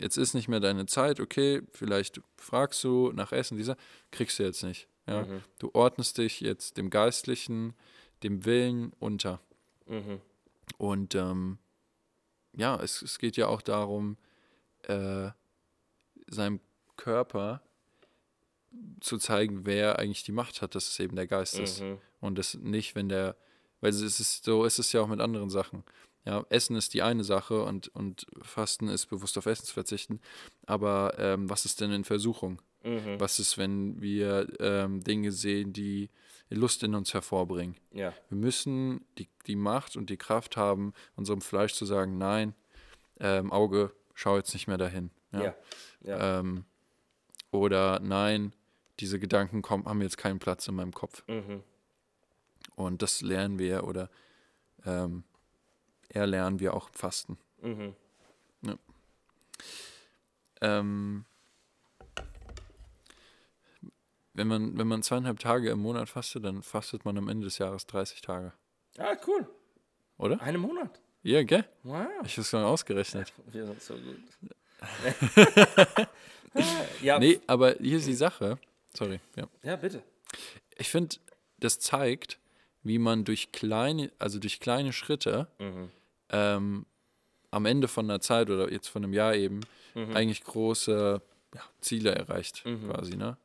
[0.00, 3.76] Jetzt ist nicht mehr deine Zeit, okay, vielleicht fragst du nach Essen, dieser,
[4.10, 4.88] kriegst du jetzt nicht.
[5.06, 5.24] Ja?
[5.24, 5.42] Mhm.
[5.58, 7.74] Du ordnest dich jetzt dem Geistlichen,
[8.22, 9.40] dem Willen unter.
[9.86, 10.20] Mhm.
[10.76, 11.58] Und ähm,
[12.56, 14.16] ja, es, es geht ja auch darum,
[14.82, 15.30] äh,
[16.28, 16.60] seinem
[16.96, 17.62] Körper
[19.00, 21.80] zu zeigen, wer eigentlich die Macht hat, dass es eben der Geist ist.
[21.80, 21.98] Mhm.
[22.20, 23.36] Und das nicht, wenn der,
[23.80, 25.84] weil es ist so ist es ja auch mit anderen Sachen.
[26.28, 30.20] Ja, Essen ist die eine Sache und, und Fasten ist bewusst auf Essen zu verzichten.
[30.66, 32.60] Aber ähm, was ist denn in Versuchung?
[32.84, 33.18] Mhm.
[33.18, 36.10] Was ist, wenn wir ähm, Dinge sehen, die
[36.50, 37.76] Lust in uns hervorbringen?
[37.92, 38.12] Ja.
[38.28, 42.54] Wir müssen die, die Macht und die Kraft haben, unserem Fleisch zu sagen, nein,
[43.20, 45.10] ähm, Auge, schau jetzt nicht mehr dahin.
[45.32, 45.42] Ja.
[45.42, 45.54] Ja.
[46.02, 46.40] Ja.
[46.40, 46.66] Ähm,
[47.52, 48.52] oder nein,
[49.00, 51.24] diese Gedanken kommen, haben jetzt keinen Platz in meinem Kopf.
[51.26, 51.62] Mhm.
[52.74, 54.10] Und das lernen wir oder
[54.84, 55.24] ähm,
[56.08, 57.38] erlernen wir auch Fasten.
[57.60, 57.94] Mhm.
[60.60, 61.24] Ähm,
[64.34, 67.58] wenn man, wenn man zweieinhalb Tage im Monat fastet, dann fastet man am Ende des
[67.58, 68.52] Jahres 30 Tage.
[68.96, 69.48] Ah, cool.
[70.16, 70.40] Oder?
[70.40, 71.00] Einen Monat.
[71.22, 71.64] Ja, gell?
[71.82, 72.06] Wow.
[72.24, 73.32] Ich habe es schon ausgerechnet.
[73.46, 74.16] Wir sind so gut.
[77.02, 78.58] ja, Nee, aber hier ist die Sache.
[78.94, 79.48] Sorry, ja.
[79.62, 80.02] ja, bitte.
[80.76, 81.16] Ich finde,
[81.58, 82.38] das zeigt,
[82.82, 85.48] wie man durch kleine, also durch kleine Schritte
[86.30, 86.86] ähm,
[87.50, 89.60] am Ende von einer Zeit oder jetzt von einem Jahr eben
[90.14, 91.20] eigentlich große
[91.54, 93.36] ja, Ziele erreicht, quasi, ne?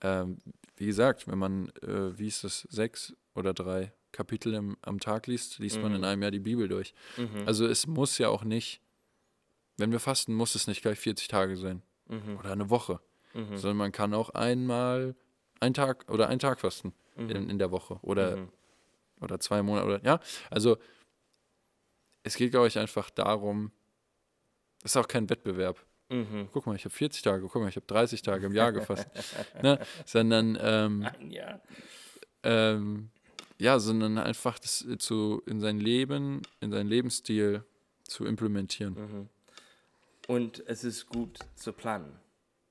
[0.00, 0.38] Ähm,
[0.76, 5.26] wie gesagt, wenn man, äh, wie ist das, sechs oder drei Kapitel im, am Tag
[5.26, 6.92] liest, liest man in einem Jahr die Bibel durch.
[7.46, 8.80] Also es muss ja auch nicht,
[9.76, 11.82] wenn wir fasten, muss es nicht gleich 40 Tage sein
[12.38, 13.00] oder eine Woche,
[13.56, 15.14] sondern man kann auch einmal
[15.60, 18.38] einen Tag oder einen Tag fasten in, in der Woche oder,
[19.20, 20.76] oder zwei Monate oder ja, also
[22.22, 23.72] es geht, glaube ich, einfach darum,
[24.84, 25.84] es ist auch kein Wettbewerb.
[26.08, 26.48] Mhm.
[26.52, 29.08] Guck mal, ich habe 40 Tage, guck mal, ich habe 30 Tage im Jahr gefasst.
[29.62, 29.78] ne?
[30.04, 31.60] Sondern ähm, Jahr.
[32.42, 33.10] ähm,
[33.58, 37.64] ja, sondern einfach das zu in sein Leben, in seinen Lebensstil
[38.02, 38.94] zu implementieren.
[38.94, 39.28] Mhm.
[40.26, 42.18] Und es ist gut zu planen.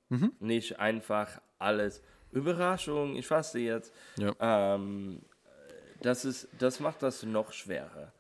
[0.10, 0.34] Mhm.
[0.40, 2.02] Nicht einfach alles.
[2.32, 3.94] Überraschung, ich faste jetzt.
[4.18, 4.34] Ja.
[4.40, 5.22] Ähm,
[6.02, 8.14] das, ist, das macht das noch schwerer,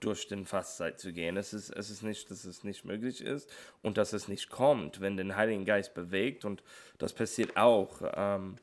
[0.00, 1.36] durch den Fastzeit zu gehen.
[1.36, 3.50] Es ist, es ist nicht, dass es nicht möglich ist
[3.82, 6.44] und dass es nicht kommt, wenn den Heiligen Geist bewegt.
[6.44, 6.62] Und
[6.98, 8.02] das passiert auch.
[8.14, 8.56] Ähm,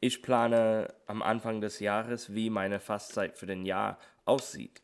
[0.00, 4.82] ich plane am Anfang des Jahres, wie meine Fastzeit für den Jahr aussieht.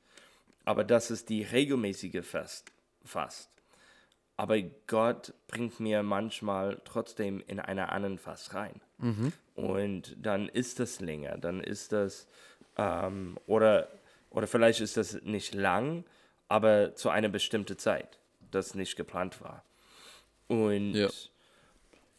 [0.65, 2.71] Aber das ist die regelmäßige Fast.
[3.05, 3.51] Fast.
[4.37, 8.81] Aber Gott bringt mir manchmal trotzdem in einer anderen Fass rein.
[9.57, 12.29] Und dann ist das länger, dann ist das,
[12.77, 13.89] ähm, oder,
[14.31, 16.05] oder vielleicht ist das nicht lang,
[16.49, 18.19] aber zu einer bestimmten Zeit,
[18.51, 19.65] das nicht geplant war.
[20.49, 21.09] Und, Ja.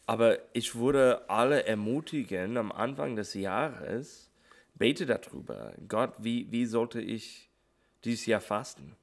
[0.06, 4.30] aber ich würde alle ermutigen, am Anfang des Jahres,
[4.74, 5.72] bete darüber.
[5.88, 7.48] Gott, wie, wie sollte ich
[8.04, 8.96] dieses Jahr fasten?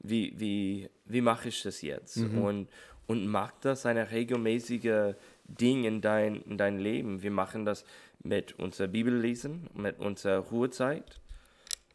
[0.00, 2.18] Wie, wie, wie mache ich das jetzt?
[2.18, 2.68] Und,
[3.06, 7.22] und mach das eine regelmäßige Ding in dein, in dein Leben.
[7.22, 7.84] Wir machen das
[8.22, 11.20] mit unserer Bibellesen, mit unserer Ruhezeit.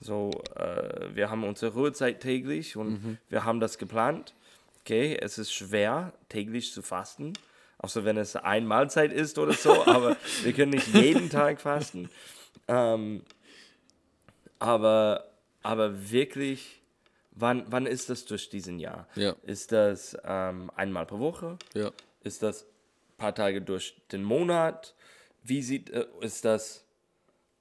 [0.03, 4.33] So, äh, wir haben unsere Ruhezeit täglich und wir haben das geplant.
[4.81, 7.33] Okay, es ist schwer, täglich zu fasten,
[7.77, 12.09] außer wenn es ein Mahlzeit ist oder so, aber wir können nicht jeden Tag fasten.
[12.67, 13.23] Ähm,
[14.59, 15.25] aber,
[15.61, 16.81] aber wirklich,
[17.31, 19.07] wann, wann ist das durch diesen Jahr?
[19.15, 19.35] Ja.
[19.43, 21.57] Ist das ähm, einmal pro Woche?
[21.73, 21.91] Ja.
[22.23, 24.95] Ist das ein paar Tage durch den Monat?
[25.43, 26.83] Wie sieht, äh, ist das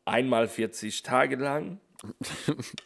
[0.05, 1.79] einmal 40 Tage lang?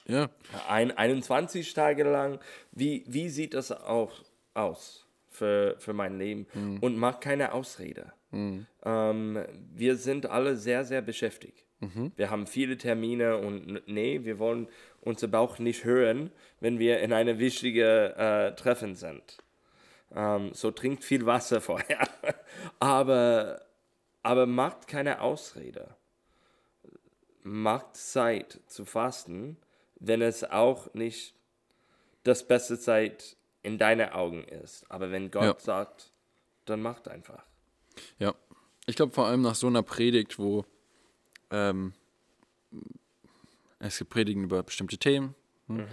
[0.06, 0.30] Ja.
[0.68, 2.38] Ein, 21 Tage lang.
[2.72, 4.12] Wie, wie sieht das auch
[4.54, 6.46] aus für, für mein Leben?
[6.80, 8.12] Und mach keine Ausrede.
[8.84, 11.64] Ähm, wir sind alle sehr, sehr beschäftigt.
[12.16, 14.68] Wir haben viele Termine und nee, wir wollen
[15.02, 19.38] unser Bauch nicht hören, wenn wir in einem wichtigen äh, Treffen sind.
[20.14, 22.08] Ähm, so trinkt viel Wasser vorher.
[22.80, 23.60] aber,
[24.22, 25.94] aber macht keine Ausrede
[27.46, 29.56] macht Zeit zu fasten,
[30.00, 31.34] wenn es auch nicht
[32.24, 34.84] das beste Zeit in deinen Augen ist.
[34.90, 35.58] Aber wenn Gott Ja.
[35.58, 36.10] sagt,
[36.64, 37.44] dann macht einfach.
[38.18, 38.34] Ja.
[38.86, 40.64] Ich glaube vor allem nach so einer Predigt, wo
[41.50, 41.92] ähm,
[43.78, 45.34] es gibt Predigten über bestimmte Themen
[45.68, 45.86] hm?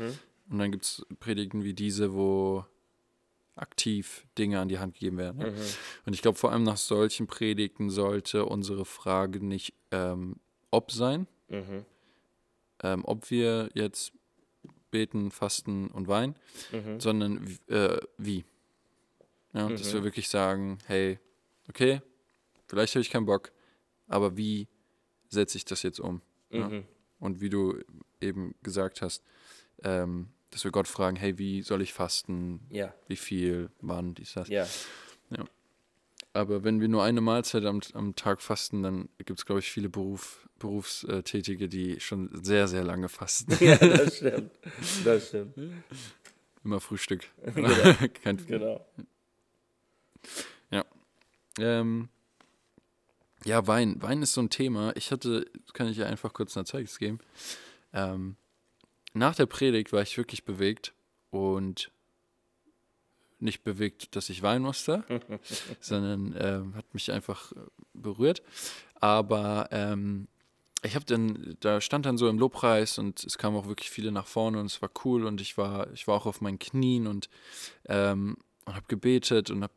[0.50, 2.66] und dann gibt es Predigten wie diese, wo
[3.56, 5.38] aktiv Dinge an die Hand gegeben werden.
[5.38, 5.54] Ne?
[6.06, 10.38] Und ich glaube vor allem nach solchen Predigten sollte unsere Frage nicht ähm,
[10.72, 11.28] ob sein,
[12.84, 14.12] ähm, ob wir jetzt
[14.92, 16.36] beten, fasten und weinen,
[17.00, 18.44] sondern w- äh, wie.
[19.54, 21.20] Ja, dass wir wirklich sagen, hey,
[21.70, 22.02] okay,
[22.68, 23.52] vielleicht habe ich keinen Bock,
[24.08, 24.68] aber wie
[25.30, 26.22] setze ich das jetzt um?
[26.50, 26.68] Ja?
[27.20, 27.80] Und wie du
[28.20, 29.24] eben gesagt hast,
[29.84, 32.60] ähm, dass wir Gott fragen, hey, wie soll ich fasten?
[32.70, 34.50] Ja, Wie viel, wann, dies, das.
[35.30, 35.46] ja,
[36.34, 39.72] Aber wenn wir nur eine Mahlzeit am, am Tag fasten, dann gibt es, glaube ich,
[39.72, 43.56] viele Beruf, Berufstätige, die schon sehr, sehr lange fasten.
[43.64, 44.52] ja, das stimmt.
[45.04, 45.56] Das stimmt.
[46.64, 47.28] Immer Frühstück.
[47.54, 47.74] Genau.
[48.24, 48.86] Kein, Genau.
[51.60, 52.10] Ähm,
[53.46, 54.02] ja, Wein.
[54.02, 54.96] Wein ist so ein Thema.
[54.96, 57.20] Ich hatte, kann ich ja einfach kurz ein Zeugnis geben.
[57.94, 58.36] Ähm,
[59.14, 60.94] nach der Predigt war ich wirklich bewegt
[61.30, 61.92] und
[63.44, 65.04] nicht bewegt, dass ich weinen musste,
[65.80, 67.56] sondern ähm, hat mich einfach äh,
[67.94, 68.42] berührt.
[68.96, 70.28] Aber ähm,
[70.84, 74.12] ich habe dann, da stand dann so im Lobpreis und es kamen auch wirklich viele
[74.12, 77.08] nach vorne und es war cool und ich war, ich war auch auf meinen Knien
[77.08, 77.30] und,
[77.86, 79.74] ähm, und habe gebetet und habe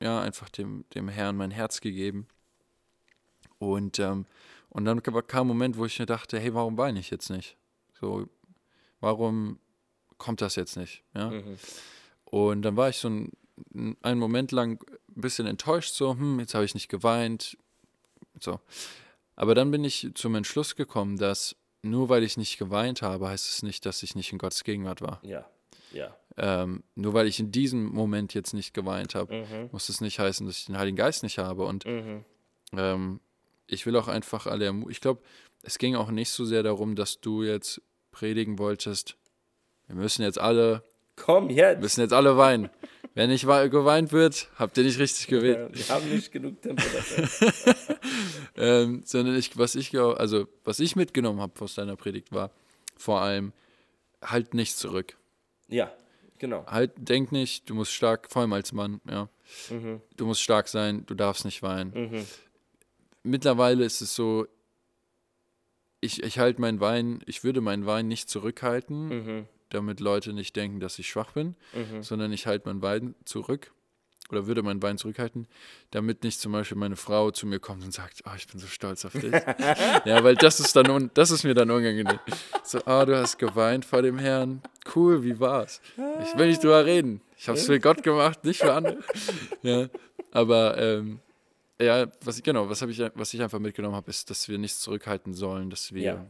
[0.00, 2.28] ja einfach dem, dem Herrn mein Herz gegeben.
[3.58, 4.26] Und, ähm,
[4.68, 7.56] und dann kam ein Moment, wo ich mir dachte, hey, warum weine ich jetzt nicht?
[8.00, 8.28] So,
[9.00, 9.58] warum
[10.18, 11.02] kommt das jetzt nicht?
[11.14, 11.30] Ja?
[11.30, 11.56] Mhm.
[12.34, 13.30] Und dann war ich so ein,
[14.02, 14.82] einen Moment lang
[15.16, 17.56] ein bisschen enttäuscht, so, hm, jetzt habe ich nicht geweint.
[18.40, 18.58] So.
[19.36, 23.48] Aber dann bin ich zum Entschluss gekommen, dass nur weil ich nicht geweint habe, heißt
[23.48, 25.20] es nicht, dass ich nicht in Gottes Gegenwart war.
[25.22, 25.48] Ja,
[25.92, 26.16] ja.
[26.36, 29.68] Ähm, nur weil ich in diesem Moment jetzt nicht geweint habe, Mhm.
[29.70, 31.64] muss es nicht heißen, dass ich den Heiligen Geist nicht habe.
[31.66, 32.24] Und Mhm.
[32.72, 33.20] ähm,
[33.68, 34.90] ich will auch einfach alle ermutigen.
[34.90, 35.22] Ich glaube,
[35.62, 39.16] es ging auch nicht so sehr darum, dass du jetzt predigen wolltest.
[39.86, 40.82] Wir müssen jetzt alle,
[41.16, 41.80] Komm jetzt!
[41.80, 42.70] müssen jetzt alle weinen.
[43.14, 45.70] Wenn nicht wei- geweint wird, habt ihr nicht richtig gewählt.
[45.72, 47.74] Wir haben nicht genug Tempo dafür.
[48.56, 52.50] ähm, sondern ich, was ich, also was ich mitgenommen habe aus deiner Predigt war
[52.96, 53.52] vor allem
[54.22, 55.16] halt nicht zurück.
[55.68, 55.92] ja,
[56.38, 56.64] genau.
[56.66, 59.28] Halt, denk nicht, du musst stark, vor allem als Mann, ja.
[59.70, 60.00] Mhm.
[60.16, 61.92] Du musst stark sein, du darfst nicht weinen.
[62.10, 62.26] Mhm.
[63.22, 64.46] Mittlerweile ist es so,
[66.00, 69.48] ich, ich halte meinen Wein, ich würde meinen Wein nicht zurückhalten, Mhm.
[69.70, 72.02] Damit Leute nicht denken, dass ich schwach bin, Mhm.
[72.02, 73.72] sondern ich halte meinen Wein zurück
[74.30, 75.46] oder würde meinen Wein zurückhalten,
[75.90, 78.66] damit nicht zum Beispiel meine Frau zu mir kommt und sagt, oh, ich bin so
[78.66, 79.32] stolz auf dich.
[80.04, 82.18] ja, weil das ist dann, un das ist mir dann unangenehm.
[82.62, 84.62] So, ah, du hast geweint vor dem Herrn.
[84.94, 85.80] Cool, wie war's?
[86.22, 87.20] Ich will nicht drüber reden.
[87.36, 88.98] Ich habe es für Gott gemacht, nicht für andere.
[89.62, 89.88] Ja,
[90.30, 91.20] aber ähm,
[91.80, 94.56] ja, was ich genau, was habe ich, was ich einfach mitgenommen habe, ist, dass wir
[94.58, 96.26] nichts zurückhalten sollen, dass wir Ja.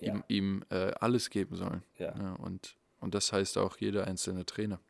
[0.00, 0.14] Ja.
[0.14, 1.82] ihm, ihm äh, alles geben sollen.
[1.98, 4.80] Ja, und, und das heißt auch jeder einzelne Trainer.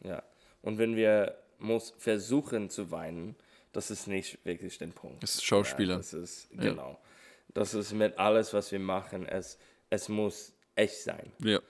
[0.00, 0.22] Ja.
[0.62, 3.36] Und wenn wir muss versuchen zu weinen,
[3.72, 5.22] das ist nicht wirklich der Punkt.
[5.22, 5.94] Das ist Schauspieler.
[5.94, 6.98] Ja, das ist, genau.
[7.54, 9.58] Das ist mit alles, was wir machen, es,
[9.90, 11.32] es muss echt sein.
[11.40, 11.60] Ja.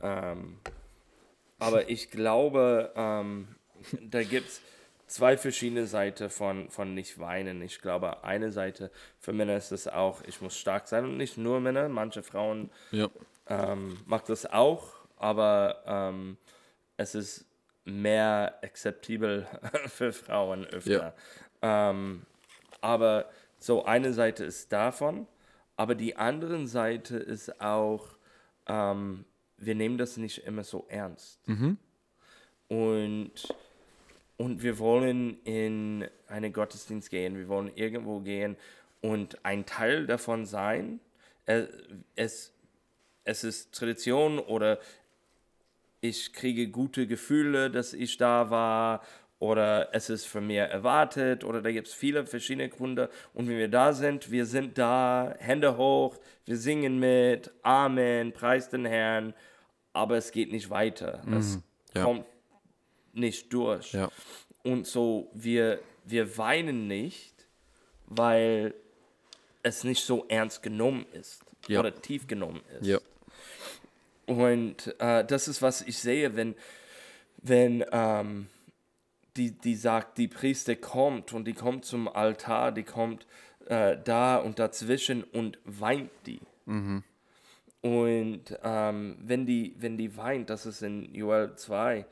[0.00, 0.58] Ähm,
[1.58, 3.48] aber ich glaube, ähm,
[4.02, 4.60] da gibt es
[5.06, 7.62] zwei verschiedene Seiten von, von nicht weinen.
[7.62, 11.36] Ich glaube, eine Seite für Männer ist es auch, ich muss stark sein und nicht
[11.36, 11.88] nur Männer.
[11.88, 13.08] Manche Frauen Ja.
[13.48, 14.92] ähm, macht das auch,
[15.24, 16.36] aber ähm,
[16.98, 17.46] es ist
[17.86, 19.46] mehr akzeptabel
[19.86, 21.14] für Frauen öfter.
[21.62, 22.26] Ähm,
[22.82, 25.26] aber so eine Seite ist davon,
[25.76, 28.18] aber die andere Seite ist auch,
[28.66, 29.24] ähm,
[29.56, 31.40] wir nehmen das nicht immer so ernst.
[32.68, 33.32] Und,
[34.36, 38.58] und wir wollen in einen Gottesdienst gehen, wir wollen irgendwo gehen
[39.00, 41.00] und ein Teil davon sein.
[41.46, 41.68] Es,
[42.14, 42.52] es,
[43.24, 44.78] es ist Tradition oder
[46.04, 49.00] ich kriege gute Gefühle, dass ich da war
[49.38, 53.56] oder es ist von mir erwartet oder da gibt es viele verschiedene Gründe und wenn
[53.56, 59.32] wir da sind, wir sind da, Hände hoch, wir singen mit, Amen, preis den Herrn,
[59.94, 61.22] aber es geht nicht weiter.
[61.38, 61.58] Es
[61.94, 62.04] ja.
[62.04, 62.26] kommt
[63.14, 63.94] nicht durch.
[63.94, 64.10] Ja.
[64.62, 67.46] Und so, wir, wir weinen nicht,
[68.06, 68.74] weil
[69.62, 71.80] es nicht so ernst genommen ist Ja.
[71.80, 72.86] oder tief genommen ist.
[74.26, 76.54] Und äh, das ist, was ich sehe, wenn,
[77.42, 78.48] wenn ähm,
[79.36, 83.26] die, die sagt, die Priester kommt und die kommt zum Altar, die kommt
[83.66, 86.40] äh, da und dazwischen und weint die.
[87.82, 92.06] Und ähm, wenn, die, wenn die weint, das ist in Joel 2,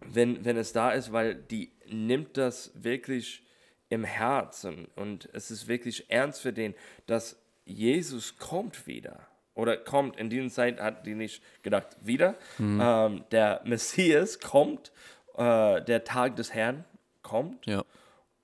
[0.00, 3.44] wenn, wenn es da ist, weil die nimmt das wirklich
[3.88, 6.74] im Herzen und es ist wirklich ernst für den,
[7.06, 9.27] dass Jesus kommt wieder.
[9.58, 12.36] Oder kommt, in dieser Zeit hat die nicht gedacht, wieder.
[12.60, 14.92] Ähm, der Messias kommt,
[15.36, 16.84] äh, der Tag des Herrn
[17.22, 17.82] kommt Ja.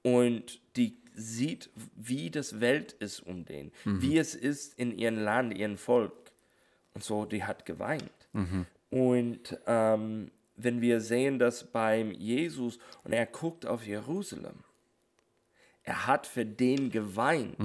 [0.03, 5.57] und die sieht, wie das Welt ist um den, wie es ist in ihrem Land,
[5.57, 6.13] ihrem Volk.
[6.95, 8.11] Und so, die hat geweint.
[8.91, 14.65] Und ähm, wenn wir sehen, dass beim Jesus und er guckt auf Jerusalem,
[15.85, 17.57] er hat für den geweint,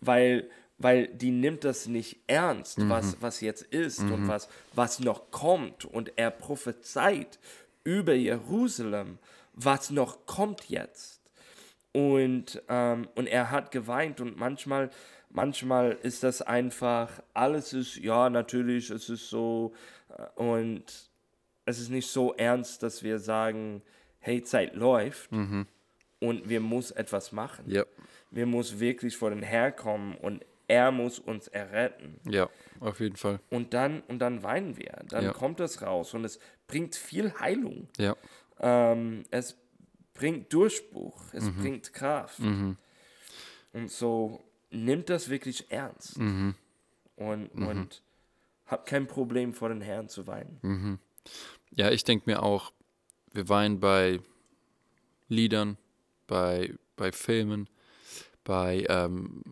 [0.00, 5.30] weil, weil die nimmt das nicht ernst, was, was jetzt ist und was, was noch
[5.30, 5.84] kommt.
[5.84, 7.38] Und er prophezeit
[7.84, 9.18] über Jerusalem,
[9.52, 11.20] was noch kommt jetzt.
[11.92, 14.90] Und, ähm, und er hat geweint und manchmal,
[15.28, 19.74] manchmal ist das einfach, alles ist, ja, natürlich, es ist so
[20.08, 20.84] äh, und
[21.66, 23.82] es ist nicht so ernst, dass wir sagen,
[24.18, 25.30] hey, Zeit läuft
[26.20, 27.64] und wir muss etwas machen.
[27.68, 27.84] Ja.
[28.30, 32.20] Wir muss wirklich vor den Herr kommen und er muss uns erretten.
[32.30, 33.40] Ja, auf jeden Fall.
[33.50, 35.02] Und dann, und dann weinen wir.
[35.08, 35.32] Dann Ja.
[35.32, 37.88] kommt das raus und es bringt viel Heilung.
[37.98, 38.14] Ja.
[38.60, 39.56] Ähm, es
[40.14, 42.38] bringt Durchbruch, es bringt Kraft.
[42.38, 46.16] Und so nimmt das wirklich ernst.
[46.18, 48.02] Und, und
[48.66, 51.00] hab kein Problem vor den Herrn zu weinen.
[51.72, 52.72] Ja, ich denke mir auch,
[53.32, 54.20] wir weinen bei
[55.28, 55.76] Liedern,
[56.28, 57.68] bei, bei Filmen,
[58.44, 59.42] bei ähm,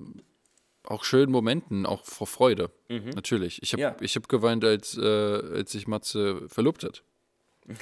[0.88, 2.70] auch schönen Momenten, auch vor Freude.
[2.88, 3.62] Natürlich.
[3.62, 3.96] Ich habe Ja.
[4.00, 7.02] ich hab geweint, als, äh, als sich Matze verlobt hat.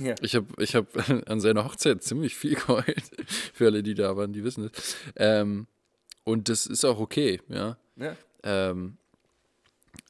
[0.00, 0.16] Ja.
[0.20, 0.86] Ich habe ich hab
[1.30, 3.04] an seiner Hochzeit ziemlich viel geheult.
[3.54, 4.96] Für alle, die da waren, die wissen es.
[5.14, 5.66] Ähm,
[6.24, 7.76] und das ist auch okay, ja.
[7.96, 8.16] Ja.
[8.42, 8.96] Ähm,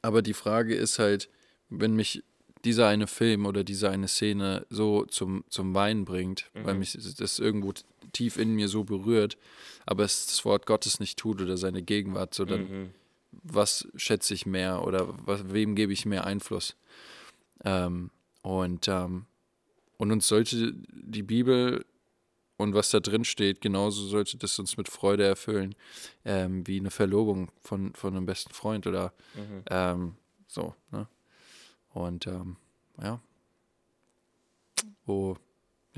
[0.01, 1.29] aber die Frage ist halt,
[1.69, 2.23] wenn mich
[2.65, 7.37] dieser eine Film oder diese eine Szene so zum, zum Weinen bringt, weil mich das
[7.39, 7.71] irgendwo
[8.13, 9.37] tief in mir so berührt,
[9.85, 12.93] aber es das Wort Gottes nicht tut oder seine Gegenwart, so dann,
[13.31, 16.75] was schätze ich mehr oder was, wem gebe ich mehr Einfluss?
[17.63, 19.25] Ähm, und, ähm,
[19.97, 21.85] und uns sollte die Bibel
[22.57, 25.75] und was da drin steht, genauso sollte das uns mit Freude erfüllen,
[26.25, 29.13] ähm, wie eine Verlobung von, von einem besten Freund oder
[29.69, 30.15] ähm,
[30.47, 30.73] so.
[30.91, 31.07] Ne?
[31.93, 32.57] Und ähm,
[33.01, 33.21] ja,
[35.05, 35.37] wo,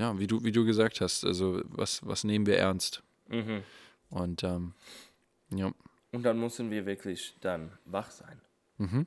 [0.00, 3.02] ja, wie du, wie du gesagt hast, also was, was nehmen wir ernst?
[3.28, 3.62] Mhm.
[4.08, 4.72] Und ähm,
[5.54, 5.70] ja,
[6.12, 8.40] Und dann müssen wir wirklich dann wach sein
[8.78, 9.04] Mhm.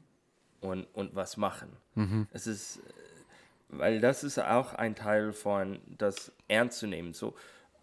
[0.62, 1.70] und, und was machen.
[2.32, 2.82] Es ist, äh,
[3.70, 7.14] weil das ist auch ein Teil von das ernst zu nehmen.
[7.14, 7.34] So,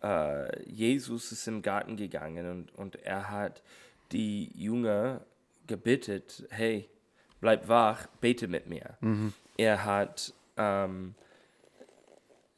[0.04, 3.62] äh, Jesus ist im Garten gegangen und, und er hat
[4.12, 5.20] die Jünger
[5.66, 6.88] gebeten, hey,
[7.40, 8.96] bleib wach, bete mit mir.
[9.56, 11.14] Er hat ähm,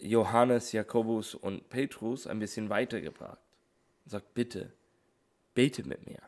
[0.03, 3.39] Johannes, Jakobus und Petrus ein bisschen weitergebracht.
[4.05, 4.73] Und sagt, bitte,
[5.55, 6.21] bete mit mir.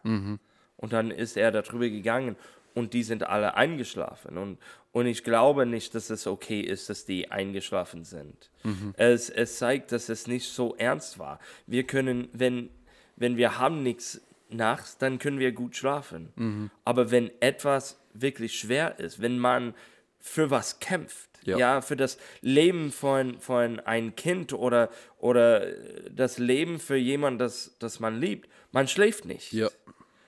[0.77, 2.37] Und dann ist er darüber gegangen
[2.75, 4.37] und die sind alle eingeschlafen.
[4.37, 4.59] Und,
[4.93, 8.51] und ich glaube nicht, dass es okay ist, dass die eingeschlafen sind.
[8.97, 11.39] Es, es zeigt, dass es nicht so ernst war.
[11.67, 12.71] Wir können, wenn,
[13.17, 16.71] wenn wir haben nichts nachts, dann können wir gut schlafen.
[16.85, 19.75] Aber wenn etwas wirklich schwer ist, wenn man
[20.21, 21.59] für was kämpft, Ja.
[21.59, 25.67] ja, für das Leben von, von ein Kind oder, oder
[26.11, 29.53] das Leben für jemanden, das, das man liebt, man schläft nicht.
[29.53, 29.69] ja,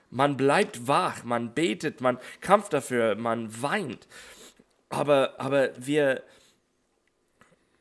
[0.09, 4.07] Man bleibt wach, man betet, man kämpft dafür, man weint.
[4.89, 6.23] Aber, aber wir,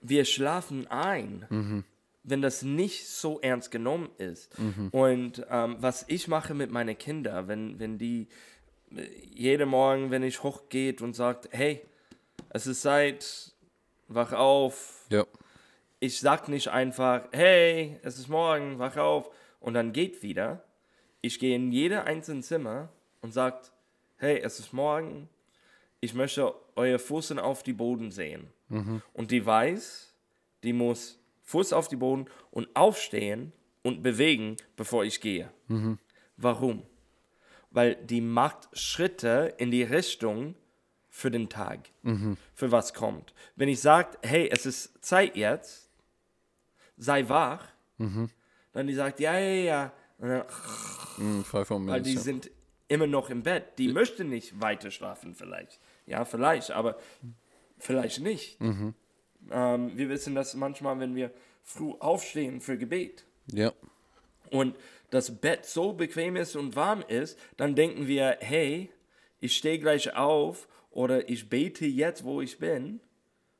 [0.00, 1.84] wir schlafen ein,
[2.24, 4.50] wenn das nicht so ernst genommen ist.
[4.90, 8.26] Und ähm, was ich mache mit meinen Kindern, wenn, wenn die
[8.96, 11.80] äh, jeden Morgen, wenn ich hochgeht und sagt, hey,
[12.56, 13.52] es ist Zeit,
[14.08, 15.24] wach auf, ja,
[16.00, 20.64] ich sag nicht einfach, hey, es ist morgen, wach auf und dann geht wieder.
[21.20, 22.88] Ich gehe in jede einzelne Zimmer
[23.20, 23.72] und sagt,
[24.16, 25.28] hey, es ist morgen,
[26.00, 28.48] ich möchte euer Fußen auf die Boden sehen.
[29.12, 30.14] Und die weiß,
[30.62, 35.50] die muss Fuß auf die Boden und aufstehen und bewegen, bevor ich gehe.
[36.36, 36.82] Warum?
[37.70, 40.54] Weil die macht Schritte in die Richtung
[41.16, 41.80] für den Tag,
[42.54, 43.32] für was kommt.
[43.56, 45.88] Wenn ich sage, hey, es ist Zeit jetzt,
[46.98, 47.66] sei wach,
[48.72, 49.92] dann die sagt, ja, ja, ja.
[50.20, 50.44] Und dann,
[51.18, 52.20] more weil die ja.
[52.20, 52.50] sind
[52.88, 53.78] immer noch im Bett.
[53.78, 55.80] Die möchte nicht weiter schlafen vielleicht.
[56.04, 56.98] Ja, vielleicht, aber
[57.78, 58.60] vielleicht nicht.
[58.60, 58.92] Mhm.
[59.50, 61.30] Ähm, wir wissen das manchmal, wenn wir
[61.62, 63.72] früh aufstehen für Gebet Ja,
[64.50, 64.76] und
[65.08, 68.90] das Bett so bequem ist und warm ist, dann denken wir, hey,
[69.40, 73.00] ich stehe gleich auf oder ich bete jetzt, wo ich bin,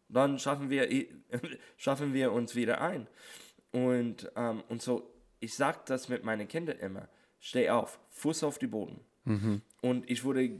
[0.08, 0.88] dann schaffen wir,
[1.76, 3.06] schaffen wir uns wieder ein.
[3.72, 8.58] Und, ähm, und so, ich sage das mit meinen Kindern immer, steh auf, Fuß auf
[8.58, 9.00] die Boden.
[9.82, 10.58] Und ich würde,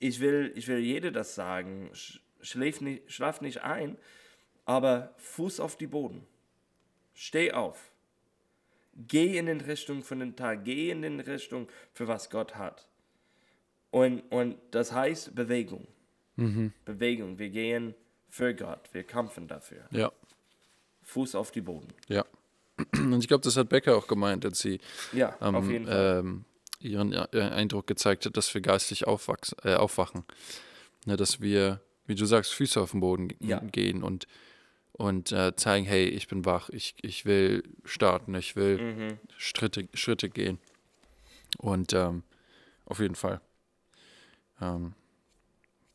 [0.00, 3.96] ich will, ich will jeder das sagen, sch- schläf nicht, schlaf nicht ein,
[4.64, 6.26] aber Fuß auf die Boden.
[7.14, 7.92] Steh auf.
[9.06, 12.88] Geh in den Richtung von den Tag, geh in den Richtung, für was Gott hat.
[13.90, 15.86] Und, und das heißt Bewegung.
[16.84, 17.38] Bewegung.
[17.38, 17.94] Wir gehen
[18.28, 19.84] für Gott, wir kämpfen dafür.
[19.90, 20.12] ja,
[21.02, 21.88] Fuß auf die Boden.
[22.08, 22.24] ja.
[22.92, 24.78] Und ich glaube, das hat Becker auch gemeint, als sie
[25.12, 26.44] Ja, ähm, ähm,
[26.78, 30.22] ihren Eindruck gezeigt hat, dass wir geistlich äh, aufwachen.
[31.04, 33.58] Ne, dass wir, wie du sagst, Füße auf den Boden Ja.
[33.58, 34.28] gehen und,
[34.92, 39.18] und äh, zeigen, hey, ich bin wach, ich, ich will starten, ich will Mhm.
[39.38, 40.60] Schritte, Schritte gehen.
[41.56, 42.22] Und ähm,
[42.84, 43.40] auf jeden Fall.
[44.60, 44.94] Ähm,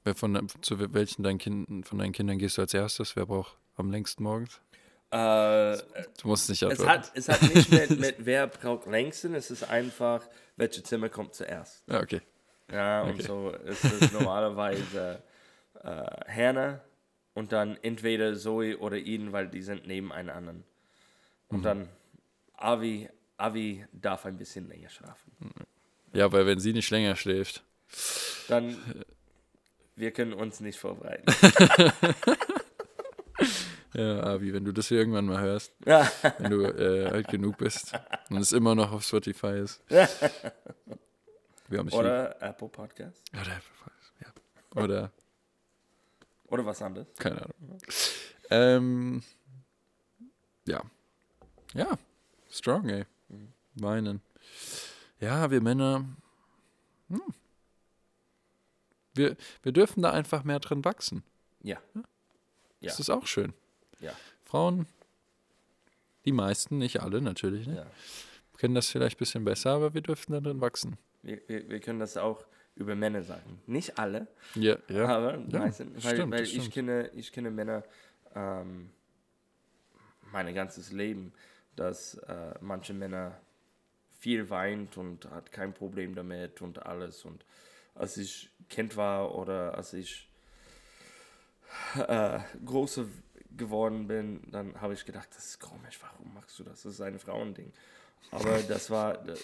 [0.04, 3.16] wer von, zu welchen deinen Kindern, von deinen Kindern gehst du als erstes?
[3.16, 4.62] Wer braucht am längsten morgens?
[5.12, 5.78] Äh,
[6.22, 6.90] Du musst nicht es, antworten.
[6.90, 11.36] hat, es hat nicht mit, mit wer braucht längsten, es ist einfach, welche Zimmer kommt
[11.36, 11.84] zuerst.
[11.88, 12.22] ja, okay.
[12.72, 13.28] Ja, und Okay.
[13.28, 15.22] so ist es normalerweise
[15.84, 16.82] äh, Hannah
[17.34, 20.56] und dann entweder Zoe oder Eden, weil die sind nebeneinander.
[21.50, 21.64] Und Mhm.
[21.64, 21.90] dann
[22.56, 25.32] Avi, Avi darf ein bisschen länger schlafen.
[26.14, 27.64] Ja, weil wenn sie nicht länger schläft.
[28.48, 28.78] Dann,
[29.96, 31.26] wir können uns nicht vorbereiten.
[33.96, 37.94] Ja, Avi, wenn du das hier irgendwann mal hörst, wenn du äh, alt genug bist
[38.32, 39.84] und es immer noch auf Spotify ist.
[39.88, 40.10] Dich
[41.70, 41.94] lieb.
[41.94, 43.22] Oder Apple Podcast.
[43.34, 44.82] Oder Apple Podcast, ja.
[44.84, 45.12] Oder,
[46.48, 47.08] Oder was anderes.
[47.20, 47.80] keine Ahnung.
[48.50, 49.24] Ähm,
[50.68, 50.82] ja.
[51.76, 51.98] Ja,
[52.50, 53.06] strong, ey.
[53.76, 54.22] Weinen.
[55.20, 56.06] Ja, wir Männer,
[57.10, 57.22] hm.
[59.14, 61.24] Wir, wir dürfen da einfach mehr drin wachsen.
[61.62, 61.78] Ja.
[61.94, 62.02] Ja.
[62.82, 63.54] Das ist auch schön.
[64.00, 64.12] Ja.
[64.44, 64.88] Frauen,
[66.26, 67.76] die meisten, nicht alle natürlich, ne?
[67.78, 67.86] ja.
[68.58, 70.98] können das vielleicht ein bisschen besser, aber wir dürfen da drin wachsen.
[71.22, 72.46] Wir, wir, wir können das auch
[72.76, 73.62] über Männer sagen.
[73.68, 75.08] Nicht alle, Ja, ja.
[75.08, 76.04] aber Ja, meistens.
[76.04, 77.84] Weil, stimmt, weil ich, kenne, ich kenne Männer
[78.36, 78.90] ähm,
[80.32, 81.34] mein ganzes Leben,
[81.76, 83.40] dass äh, manche Männer
[84.12, 87.26] viel weint und hat kein Problem damit und alles.
[87.26, 87.46] Und
[87.96, 90.30] als ich Kind war oder als ich
[91.96, 93.08] äh, große
[93.56, 96.84] geworden bin, dann habe ich gedacht, das ist komisch, warum machst du das?
[96.84, 97.72] Das ist ein Frauending.
[98.32, 99.36] Aber das war, äh,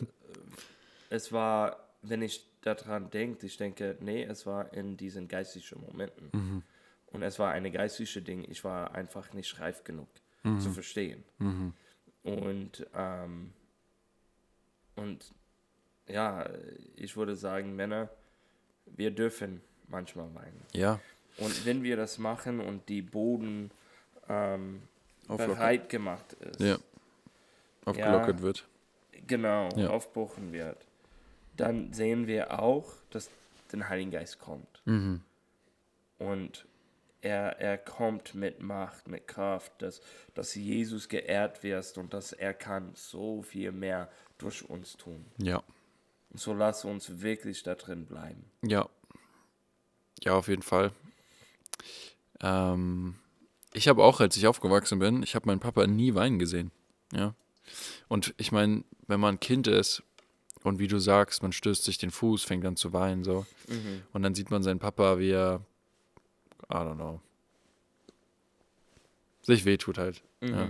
[1.09, 6.63] es war, wenn ich daran denke, ich denke, nee, es war in diesen geistigen Momenten.
[7.07, 8.45] Und es war eine geistliche Ding.
[8.49, 10.07] Ich war einfach nicht reif genug
[10.43, 11.23] zu verstehen.
[12.23, 13.53] Und, ähm,
[14.95, 15.33] und
[16.07, 16.49] ja,
[16.95, 18.09] ich würde sagen, Männer,
[18.95, 20.61] wir dürfen manchmal weinen.
[20.73, 20.99] Ja,
[21.37, 23.71] Und wenn wir das machen und die Boden
[24.27, 24.81] ähm,
[25.27, 26.77] bereit gemacht ist, ja.
[27.85, 28.41] Aufgelockert Ja.
[28.43, 28.67] wird.
[29.27, 29.89] genau, Ja.
[29.89, 30.77] aufbrochen wird,
[31.57, 33.29] dann sehen wir auch, dass
[33.71, 34.81] der Heilige Geist kommt.
[34.85, 35.21] Mhm.
[36.17, 36.65] Und
[37.21, 40.01] er, er kommt mit Macht, mit Kraft, dass,
[40.35, 45.25] dass Jesus geehrt wird und dass er kann so viel mehr durch uns tun.
[45.37, 45.61] Ja,
[46.33, 48.45] so lass uns wirklich da drin bleiben.
[48.61, 48.87] ja.
[50.21, 50.91] Ja, auf jeden Fall.
[52.41, 53.15] Ähm,
[53.71, 56.71] ich habe auch, als ich aufgewachsen bin, ich habe meinen Papa nie weinen gesehen.
[57.13, 57.35] Ja.
[58.09, 60.03] Und ich meine, wenn man ein Kind ist
[60.63, 63.45] und wie du sagst, man stößt sich den Fuß, fängt an zu weinen, so.
[64.11, 65.61] Und dann sieht man seinen Papa, wie er,
[66.69, 67.21] I don't know,
[69.41, 70.21] sich wehtut halt.
[70.41, 70.69] Ja.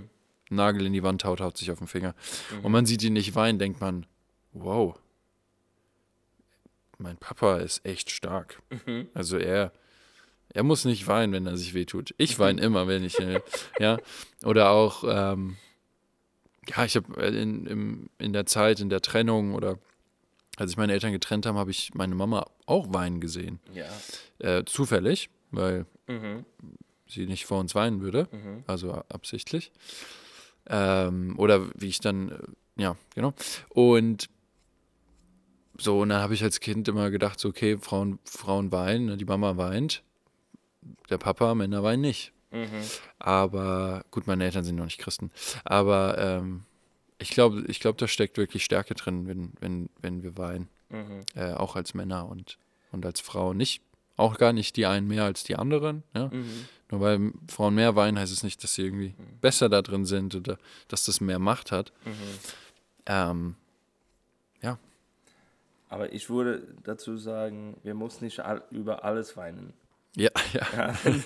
[0.52, 2.14] Nagel in die Wand haut, haut sich auf den Finger.
[2.62, 4.06] Und man sieht ihn nicht weinen, denkt man,
[4.54, 4.96] wow,
[7.00, 8.62] mein Papa ist echt stark.
[9.14, 9.72] Also er,
[10.50, 12.14] er muss nicht weinen, wenn er sich wehtut.
[12.18, 13.42] Ich weine immer, wenn ich, äh,
[13.80, 14.00] ja.
[14.44, 15.58] Oder auch, ähm,
[16.68, 19.80] ja, ich habe in, im- in der Zeit, in der Trennung oder
[20.58, 23.60] als ich meine Eltern getrennt haben, habe ich meine Mama auch weinen gesehen.
[23.74, 23.88] Ja.
[24.40, 26.44] Äh, zufällig, weil Mhm.
[27.08, 28.28] sie nicht vor uns weinen würde,
[28.68, 29.72] also absichtlich.
[30.68, 33.34] Ähm, oder wie ich dann, äh, ja, genau.
[33.70, 34.30] Und
[35.80, 39.18] so, und dann habe ich als Kind immer gedacht, so, okay, Frauen, Frauen weinen, ne,
[39.18, 40.04] die Mama weint,
[41.10, 42.32] der Papa, Männer weinen nicht.
[42.52, 42.68] Mhm.
[43.20, 45.32] Aber, gut, meine Eltern sind noch nicht Christen,
[45.64, 46.64] aber ähm,
[47.18, 50.70] ich glaube, ich glaube, da steckt wirklich Stärke drin, wenn, wenn, wenn wir weinen.
[50.90, 51.22] Mhm.
[51.36, 52.58] Äh, auch als Männer und,
[52.92, 53.58] und als Frauen.
[53.58, 53.82] Nicht,
[54.16, 56.28] auch gar nicht die einen mehr als die anderen, ja.
[56.30, 56.66] Mhm.
[56.92, 59.40] Nur weil Frauen mehr weinen, heißt es nicht, dass sie irgendwie Mhm.
[59.42, 60.58] besser da drin sind oder
[60.88, 61.94] dass das mehr Macht hat.
[63.06, 63.56] Ähm,
[65.90, 69.74] Aber ich würde dazu sagen, wir müssen nicht all, über alles weinen.
[70.16, 71.24] ja, ja, Ja, wenn,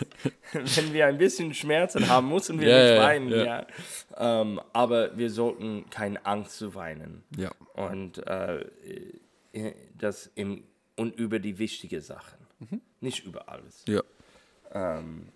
[0.53, 3.29] wenn wir ein bisschen Schmerzen haben, müssen wir Ja, nicht weinen.
[3.29, 3.43] ja.
[3.45, 3.67] Ja.
[4.41, 7.23] Ähm, aber wir sollten keine Angst zu weinen.
[7.37, 8.61] ja, Und äh,
[9.53, 10.63] äh, das im,
[10.95, 12.37] und über die wichtigen Sachen.
[12.59, 12.81] Mhm.
[13.01, 13.83] Nicht über alles.
[13.87, 14.01] ja,
[14.71, 15.27] Ähm,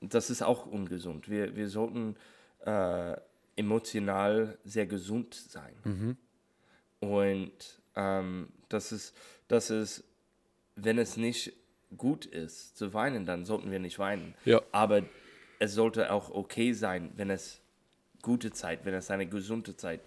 [0.00, 1.28] das ist auch ungesund.
[1.28, 2.16] Wir, wir sollten
[2.64, 3.16] äh,
[3.56, 5.74] emotional sehr gesund sein.
[5.84, 6.16] Mhm.
[7.00, 9.14] Und ähm, das, ist,
[9.48, 10.04] das ist,
[10.76, 11.52] wenn es nicht
[11.96, 14.34] gut ist zu weinen, dann sollten wir nicht weinen.
[14.44, 14.60] Ja.
[14.72, 15.02] Aber
[15.58, 17.60] es sollte auch okay sein, wenn es
[18.22, 20.00] gute Zeit, wenn es eine gesunde Zeit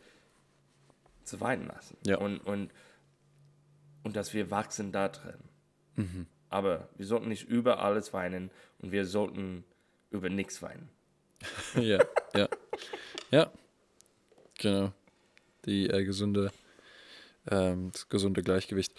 [1.24, 1.98] zu weinen lassen.
[2.06, 2.18] Ja.
[2.18, 2.72] Und, und,
[4.04, 5.40] und dass wir wachsen da drin.
[5.96, 6.26] Mhm.
[6.50, 9.64] Aber wir sollten nicht über alles weinen und wir sollten
[10.10, 10.90] über nichts weinen.
[11.76, 12.00] ja,
[12.36, 12.50] ja,
[13.32, 13.52] ja,
[14.58, 14.92] genau.
[15.66, 16.52] Die äh, gesunde,
[17.50, 18.94] ähm, das gesunde Gleichgewicht.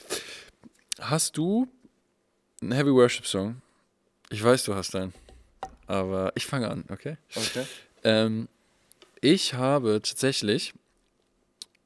[1.01, 1.69] Hast du
[2.61, 3.61] einen Heavy Worship Song?
[4.31, 5.13] Ich weiß, du hast einen,
[5.87, 7.17] aber ich fange an, okay?
[7.35, 7.65] Okay.
[8.05, 8.49] Ähm,
[9.21, 10.73] ich habe tatsächlich,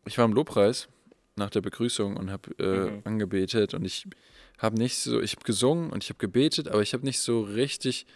[0.07, 0.89] ich war im Lobpreis
[1.37, 3.03] nach der Begrüßung und habe äh, Mhm.
[3.05, 4.07] angebetet und ich
[4.59, 7.43] habe nicht so, ich habe gesungen und ich habe gebetet, aber ich habe nicht so
[7.43, 8.07] richtig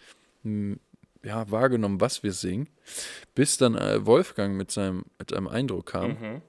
[0.45, 0.79] m,
[1.25, 2.69] ja, wahrgenommen, was wir singen,
[3.35, 6.43] bis dann äh, Wolfgang mit seinem mit einem Eindruck kam Mhm.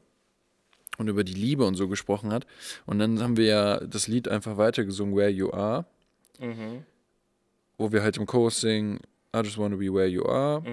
[1.00, 2.46] Und über die Liebe und so gesprochen hat.
[2.86, 5.86] Und dann haben wir ja das Lied einfach weitergesungen, Where You Are,
[6.40, 6.84] Mhm.
[7.78, 9.00] wo wir halt im Chorus singen,
[9.36, 10.64] I just want to be where you are.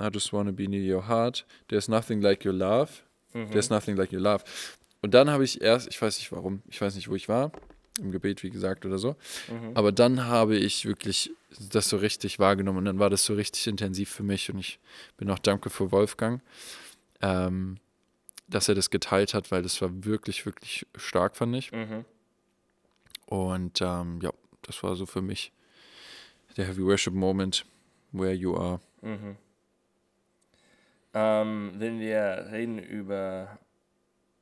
[0.00, 1.46] I just want to be near your heart.
[1.68, 2.90] There's nothing like your love.
[3.50, 4.44] There's nothing like your love.
[5.02, 7.50] Und dann habe ich erst, ich weiß nicht warum, ich weiß nicht, wo ich war,
[8.00, 9.16] im Gebet, wie gesagt, oder so.
[9.74, 11.30] Aber dann habe ich wirklich
[11.72, 14.78] das so richtig wahrgenommen und dann war das so richtig intensiv für mich und ich
[15.16, 16.40] bin auch dankbar für Wolfgang,
[17.22, 17.78] ähm,
[18.48, 21.72] dass er das geteilt hat, weil das war wirklich, wirklich stark, fand ich.
[21.72, 22.04] Mhm.
[23.26, 24.30] Und ähm, ja,
[24.62, 25.52] das war so für mich
[26.56, 27.64] der Heavy Worship Moment,
[28.12, 28.80] where you are.
[31.14, 33.58] Ähm, wenn wir reden über.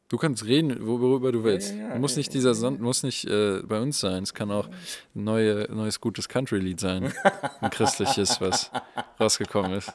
[0.09, 1.75] Du kannst reden, worüber du willst.
[1.75, 4.23] ja, ja, muss ja, nicht dieser Sond muss nicht äh, bei uns sein.
[4.23, 4.69] Es kann auch
[5.15, 7.13] ein neue, neues gutes Country-Lied sein.
[7.61, 8.71] Ein christliches, was
[9.21, 9.91] rausgekommen ist.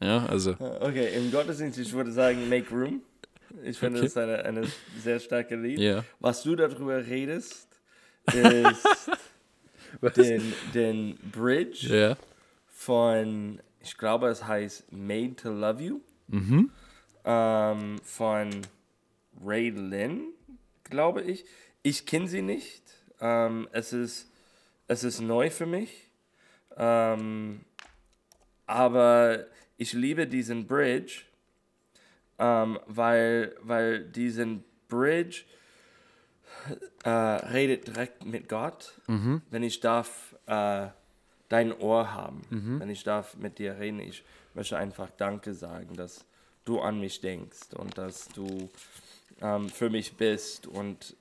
[0.00, 0.52] Ja, also.
[0.80, 3.02] Okay, im Gottesdienst, ich würde sagen, Make Room.
[3.64, 4.06] Ich finde, Okay.
[4.06, 4.62] das ist eine, eine
[4.98, 5.78] sehr starke Lied.
[5.78, 6.04] Ja.
[6.20, 7.68] Was du darüber redest,
[8.32, 9.10] ist
[10.16, 12.16] den, den Bridge Ja.
[12.68, 16.00] von, ich glaube, es heißt Made to Love You.
[16.28, 16.70] Mhm.
[17.24, 18.50] Ähm, von
[19.44, 20.28] Ray Lynn,
[20.84, 21.44] glaube ich.
[21.82, 22.82] Ich kenne sie nicht.
[23.20, 24.30] Ähm, es, ist,
[24.88, 26.08] es ist neu für mich.
[26.76, 27.60] Ähm,
[28.66, 29.46] aber
[29.76, 31.22] ich liebe diesen Bridge,
[32.42, 35.44] ähm, weil, weil diesen Bridge
[37.04, 38.94] äh, redet direkt mit Gott.
[39.06, 40.88] Wenn ich darf äh,
[41.48, 42.42] dein Ohr haben,
[42.80, 44.24] wenn ich darf mit dir reden, ich
[44.54, 46.24] möchte einfach Danke sagen, dass
[46.64, 48.68] du an mich denkst und dass du
[49.40, 51.16] ähm, für mich bist und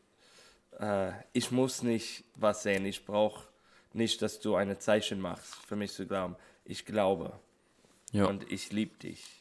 [0.80, 2.86] äh, ich muss nicht was sehen.
[2.86, 3.48] Ich brauche
[3.94, 6.36] nicht, dass du eine Zeichen machst, für mich zu glauben.
[6.66, 7.34] Ich glaube
[8.12, 8.26] Ja.
[8.26, 9.41] und ich liebe dich.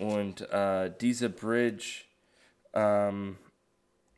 [0.00, 2.04] Und äh, diese Bridge
[2.72, 3.38] ähm,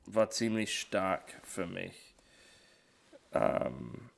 [0.07, 2.15] war ziemlich stark für mich.
[3.33, 4.11] Ähm,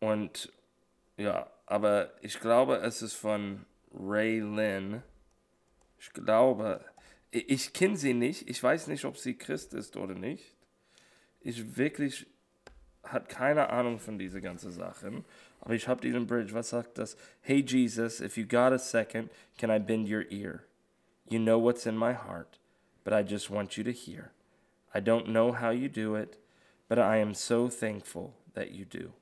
[0.00, 0.52] und
[1.16, 5.02] ja, aber ich glaube, es ist von Ray Lynn.
[5.98, 6.84] Ich glaube,
[7.30, 8.48] ich, ich kenne sie nicht.
[8.48, 10.54] Ich weiß nicht, ob sie Christ ist oder nicht.
[11.40, 12.26] Ich wirklich
[13.04, 15.24] hat keine Ahnung von diese ganzen Sachen.
[15.60, 16.52] Aber ich habe diesen Bridge.
[16.54, 17.16] Was sagt das?
[17.40, 20.64] Hey Jesus, if you got a second, can I bend your ear?
[21.28, 22.58] You know what's in my heart,
[23.04, 24.30] but I just want you to hear.
[24.94, 26.38] I don't know how you do it,
[26.88, 29.12] but I am so thankful that you do.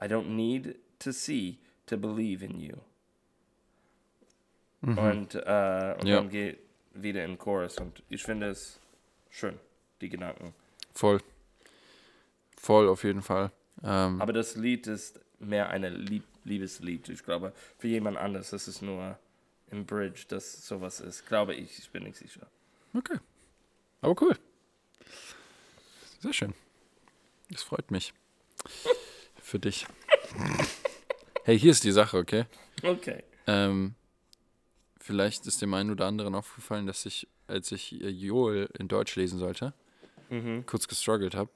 [0.00, 2.78] I don't need to see to believe in you.
[4.82, 6.16] Und, äh, und Ja.
[6.16, 6.58] dann geht
[6.94, 8.80] wieder in Chorus und ich finde es
[9.30, 9.58] schön,
[10.00, 10.54] die Gedanken.
[10.94, 11.20] Voll.
[12.62, 13.50] Voll auf jeden Fall.
[13.82, 17.08] Ähm, Aber das Lied ist mehr ein Lieb Liebeslied.
[17.08, 19.18] Ich glaube, für jemand anders ist es nur
[19.70, 21.26] im Bridge, dass sowas ist.
[21.26, 22.46] Glaube ich, ich bin nicht sicher.
[22.94, 23.18] okay.
[24.00, 24.36] Aber cool.
[26.20, 26.54] Sehr schön.
[27.50, 28.12] Das freut mich.
[29.40, 29.86] Für dich.
[31.44, 32.46] Hey, hier ist die Sache, okay?
[32.82, 33.22] Okay.
[33.46, 33.94] Ähm,
[34.98, 39.38] vielleicht ist dem einen oder anderen aufgefallen, dass ich, als ich Joel in Deutsch lesen
[39.38, 39.74] sollte,
[40.30, 40.64] Mhm.
[40.66, 41.50] kurz gestruggelt habe,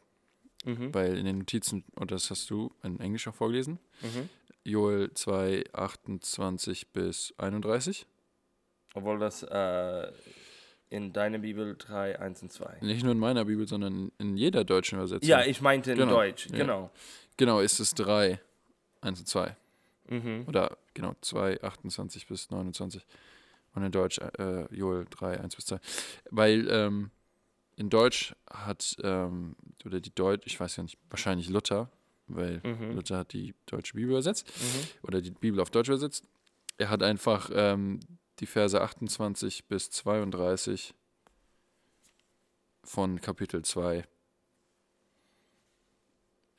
[0.66, 0.92] Mhm.
[0.94, 4.28] weil in den Notizen, und das hast du in Englisch auch vorgelesen, Mhm.
[4.64, 8.04] Joel 2, 28 bis 31.
[8.94, 10.10] Obwohl das äh,
[10.90, 12.78] in deiner Bibel 3, 1 und 2.
[12.80, 15.28] Nicht nur in meiner Bibel, sondern in jeder deutschen Übersetzung.
[15.28, 16.48] Ja, ich meinte in Genau, Deutsch.
[16.50, 16.56] ja.
[16.58, 16.90] Genau.
[17.36, 18.40] Genau, ist es 3,
[19.02, 19.56] 1 und 2.
[20.08, 20.44] Mhm.
[20.48, 23.04] Oder genau, 2, 28 bis 29.
[23.74, 25.78] Und in Deutsch äh, Joel 3, 1 bis 2.
[26.30, 27.10] Weil ähm,
[27.76, 29.54] in Deutsch hat, ähm,
[29.84, 31.90] oder die Deutsch, ich weiß ja nicht, wahrscheinlich Luther,
[32.26, 32.92] weil Mhm.
[32.96, 34.88] Luther hat die deutsche Bibel übersetzt, Mhm.
[35.06, 36.26] oder die Bibel auf Deutsch übersetzt.
[36.78, 38.00] Er hat einfach ähm,
[38.40, 40.94] die Verse 28 bis 32
[42.84, 44.04] von Kapitel 2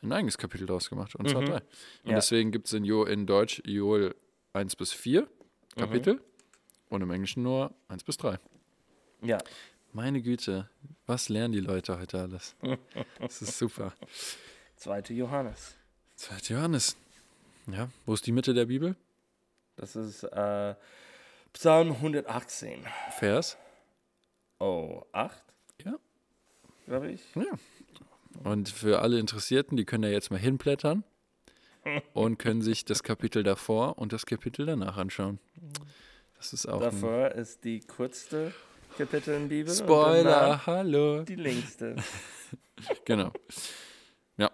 [0.04, 1.46] ein eigenes Kapitel draus gemacht, und zwar Mhm.
[1.48, 1.58] drei.
[2.04, 2.16] Und Ja.
[2.16, 4.16] deswegen gibt es in, jo in Deutsch Joel
[4.54, 5.28] 1 bis 4 Mhm.
[5.80, 6.22] Kapitel
[6.90, 8.40] und im Englischen nur 1 bis 3.
[9.24, 9.40] Ja.
[9.98, 10.70] Meine Güte,
[11.08, 12.56] was lernen die Leute heute alles?
[13.20, 13.96] Das ist super.
[14.76, 15.06] 2.
[15.16, 15.76] Johannes.
[16.18, 16.54] 2.
[16.54, 16.96] Johannes.
[17.66, 18.96] Ja, wo ist die Mitte der Bibel?
[19.76, 20.76] Das ist äh,
[21.52, 22.86] Psalm 118.
[23.18, 23.58] Vers.
[24.60, 25.44] Oh, 8?
[25.84, 25.96] Ja.
[26.86, 27.24] Glaube ich.
[27.34, 27.58] Ja.
[28.44, 31.06] Und für alle Interessierten, die können da jetzt mal hinblättern
[32.14, 35.40] und können sich das Kapitel davor und das Kapitel danach anschauen.
[36.38, 38.54] Das ist auch Davor ist die kürzeste
[38.98, 39.74] Kapitel in Bibel.
[39.74, 41.24] Spoiler, hallo.
[41.24, 41.96] die längste.
[43.06, 43.32] Genau.
[44.38, 44.52] Ja,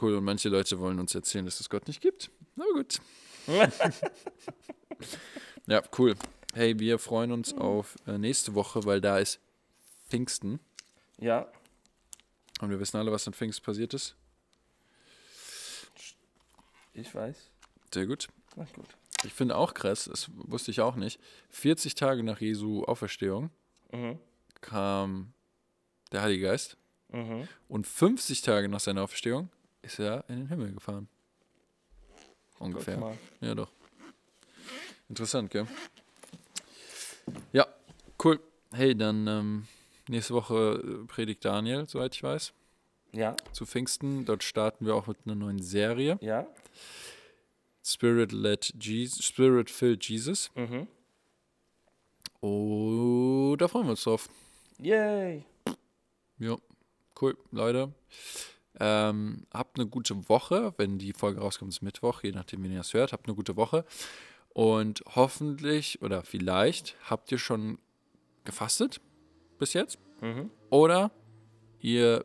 [0.00, 0.16] cool.
[0.16, 2.30] Und manche Leute wollen uns erzählen, dass es Gott nicht gibt.
[2.56, 3.00] Aber gut.
[5.66, 6.14] Ja, cool.
[6.54, 9.38] Hey, wir freuen uns auf äh, nächste Woche, weil da ist
[10.08, 10.60] Pfingsten.
[11.18, 11.46] ja.
[12.60, 14.16] Und wir wissen alle, was an Pfingsten passiert ist.
[16.94, 17.36] Ich weiß.
[17.94, 18.26] Sehr gut.
[18.56, 18.86] Na gut.
[19.24, 21.20] Ich finde auch krass, das wusste ich auch nicht.
[21.50, 23.50] 40 Tage nach Jesu Auferstehung
[23.92, 24.18] Mhm.
[24.60, 25.32] kam
[26.12, 26.76] der Heilige Geist
[27.10, 27.48] Mhm.
[27.68, 29.48] und 50 Tage nach seiner Auferstehung
[29.82, 31.08] ist er in den Himmel gefahren.
[32.58, 33.16] Ungefähr.
[33.40, 33.70] Ja, doch.
[35.08, 35.66] Interessant, gell?
[37.52, 37.66] Ja,
[38.24, 38.40] cool.
[38.72, 39.66] Hey, dann ähm,
[40.08, 42.52] nächste Woche äh, predigt Daniel, soweit ich weiß,
[43.12, 44.24] Ja, zu Pfingsten.
[44.26, 46.18] Dort starten wir auch mit einer neuen Serie.
[46.20, 46.46] ja.
[47.84, 50.50] Spirit led Jesus, Spirit filled Jesus.
[50.54, 50.88] Mhm.
[52.40, 54.28] Oh, da freuen wir uns drauf.
[54.78, 55.44] Yay.
[56.38, 56.56] Ja,
[57.20, 57.92] cool, Leute.
[58.80, 62.78] Ähm, habt eine gute Woche, wenn die Folge rauskommt, ist Mittwoch, je nachdem, wie ihr
[62.78, 63.12] das hört.
[63.12, 63.84] Habt eine gute Woche.
[64.50, 67.78] Und hoffentlich oder vielleicht habt ihr schon
[68.44, 69.00] gefastet
[69.58, 69.98] bis jetzt.
[70.20, 70.50] Mhm.
[70.70, 71.10] Oder
[71.80, 72.24] ihr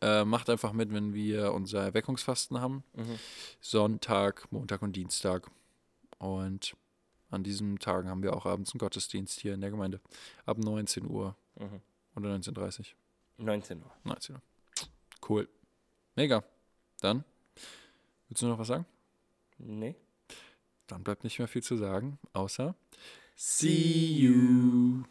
[0.00, 2.82] äh, macht einfach mit, wenn wir unser Erweckungsfasten haben.
[2.94, 3.18] Mhm.
[3.60, 5.50] Sonntag, Montag und Dienstag.
[6.18, 6.74] Und
[7.32, 10.00] an diesen Tagen haben wir auch abends einen Gottesdienst hier in der Gemeinde.
[10.46, 11.80] Ab 19 Uhr Mhm.
[12.16, 12.94] oder 19.30
[13.38, 13.44] Uhr.
[13.44, 13.90] 19 Uhr.
[14.04, 14.42] 19 Uhr.
[15.28, 15.48] Cool.
[16.14, 16.44] Mega.
[17.00, 17.24] Dann,
[18.28, 18.86] willst du noch was sagen?
[19.58, 19.96] Nee.
[20.86, 22.74] Dann bleibt nicht mehr viel zu sagen, außer
[23.34, 25.04] See you.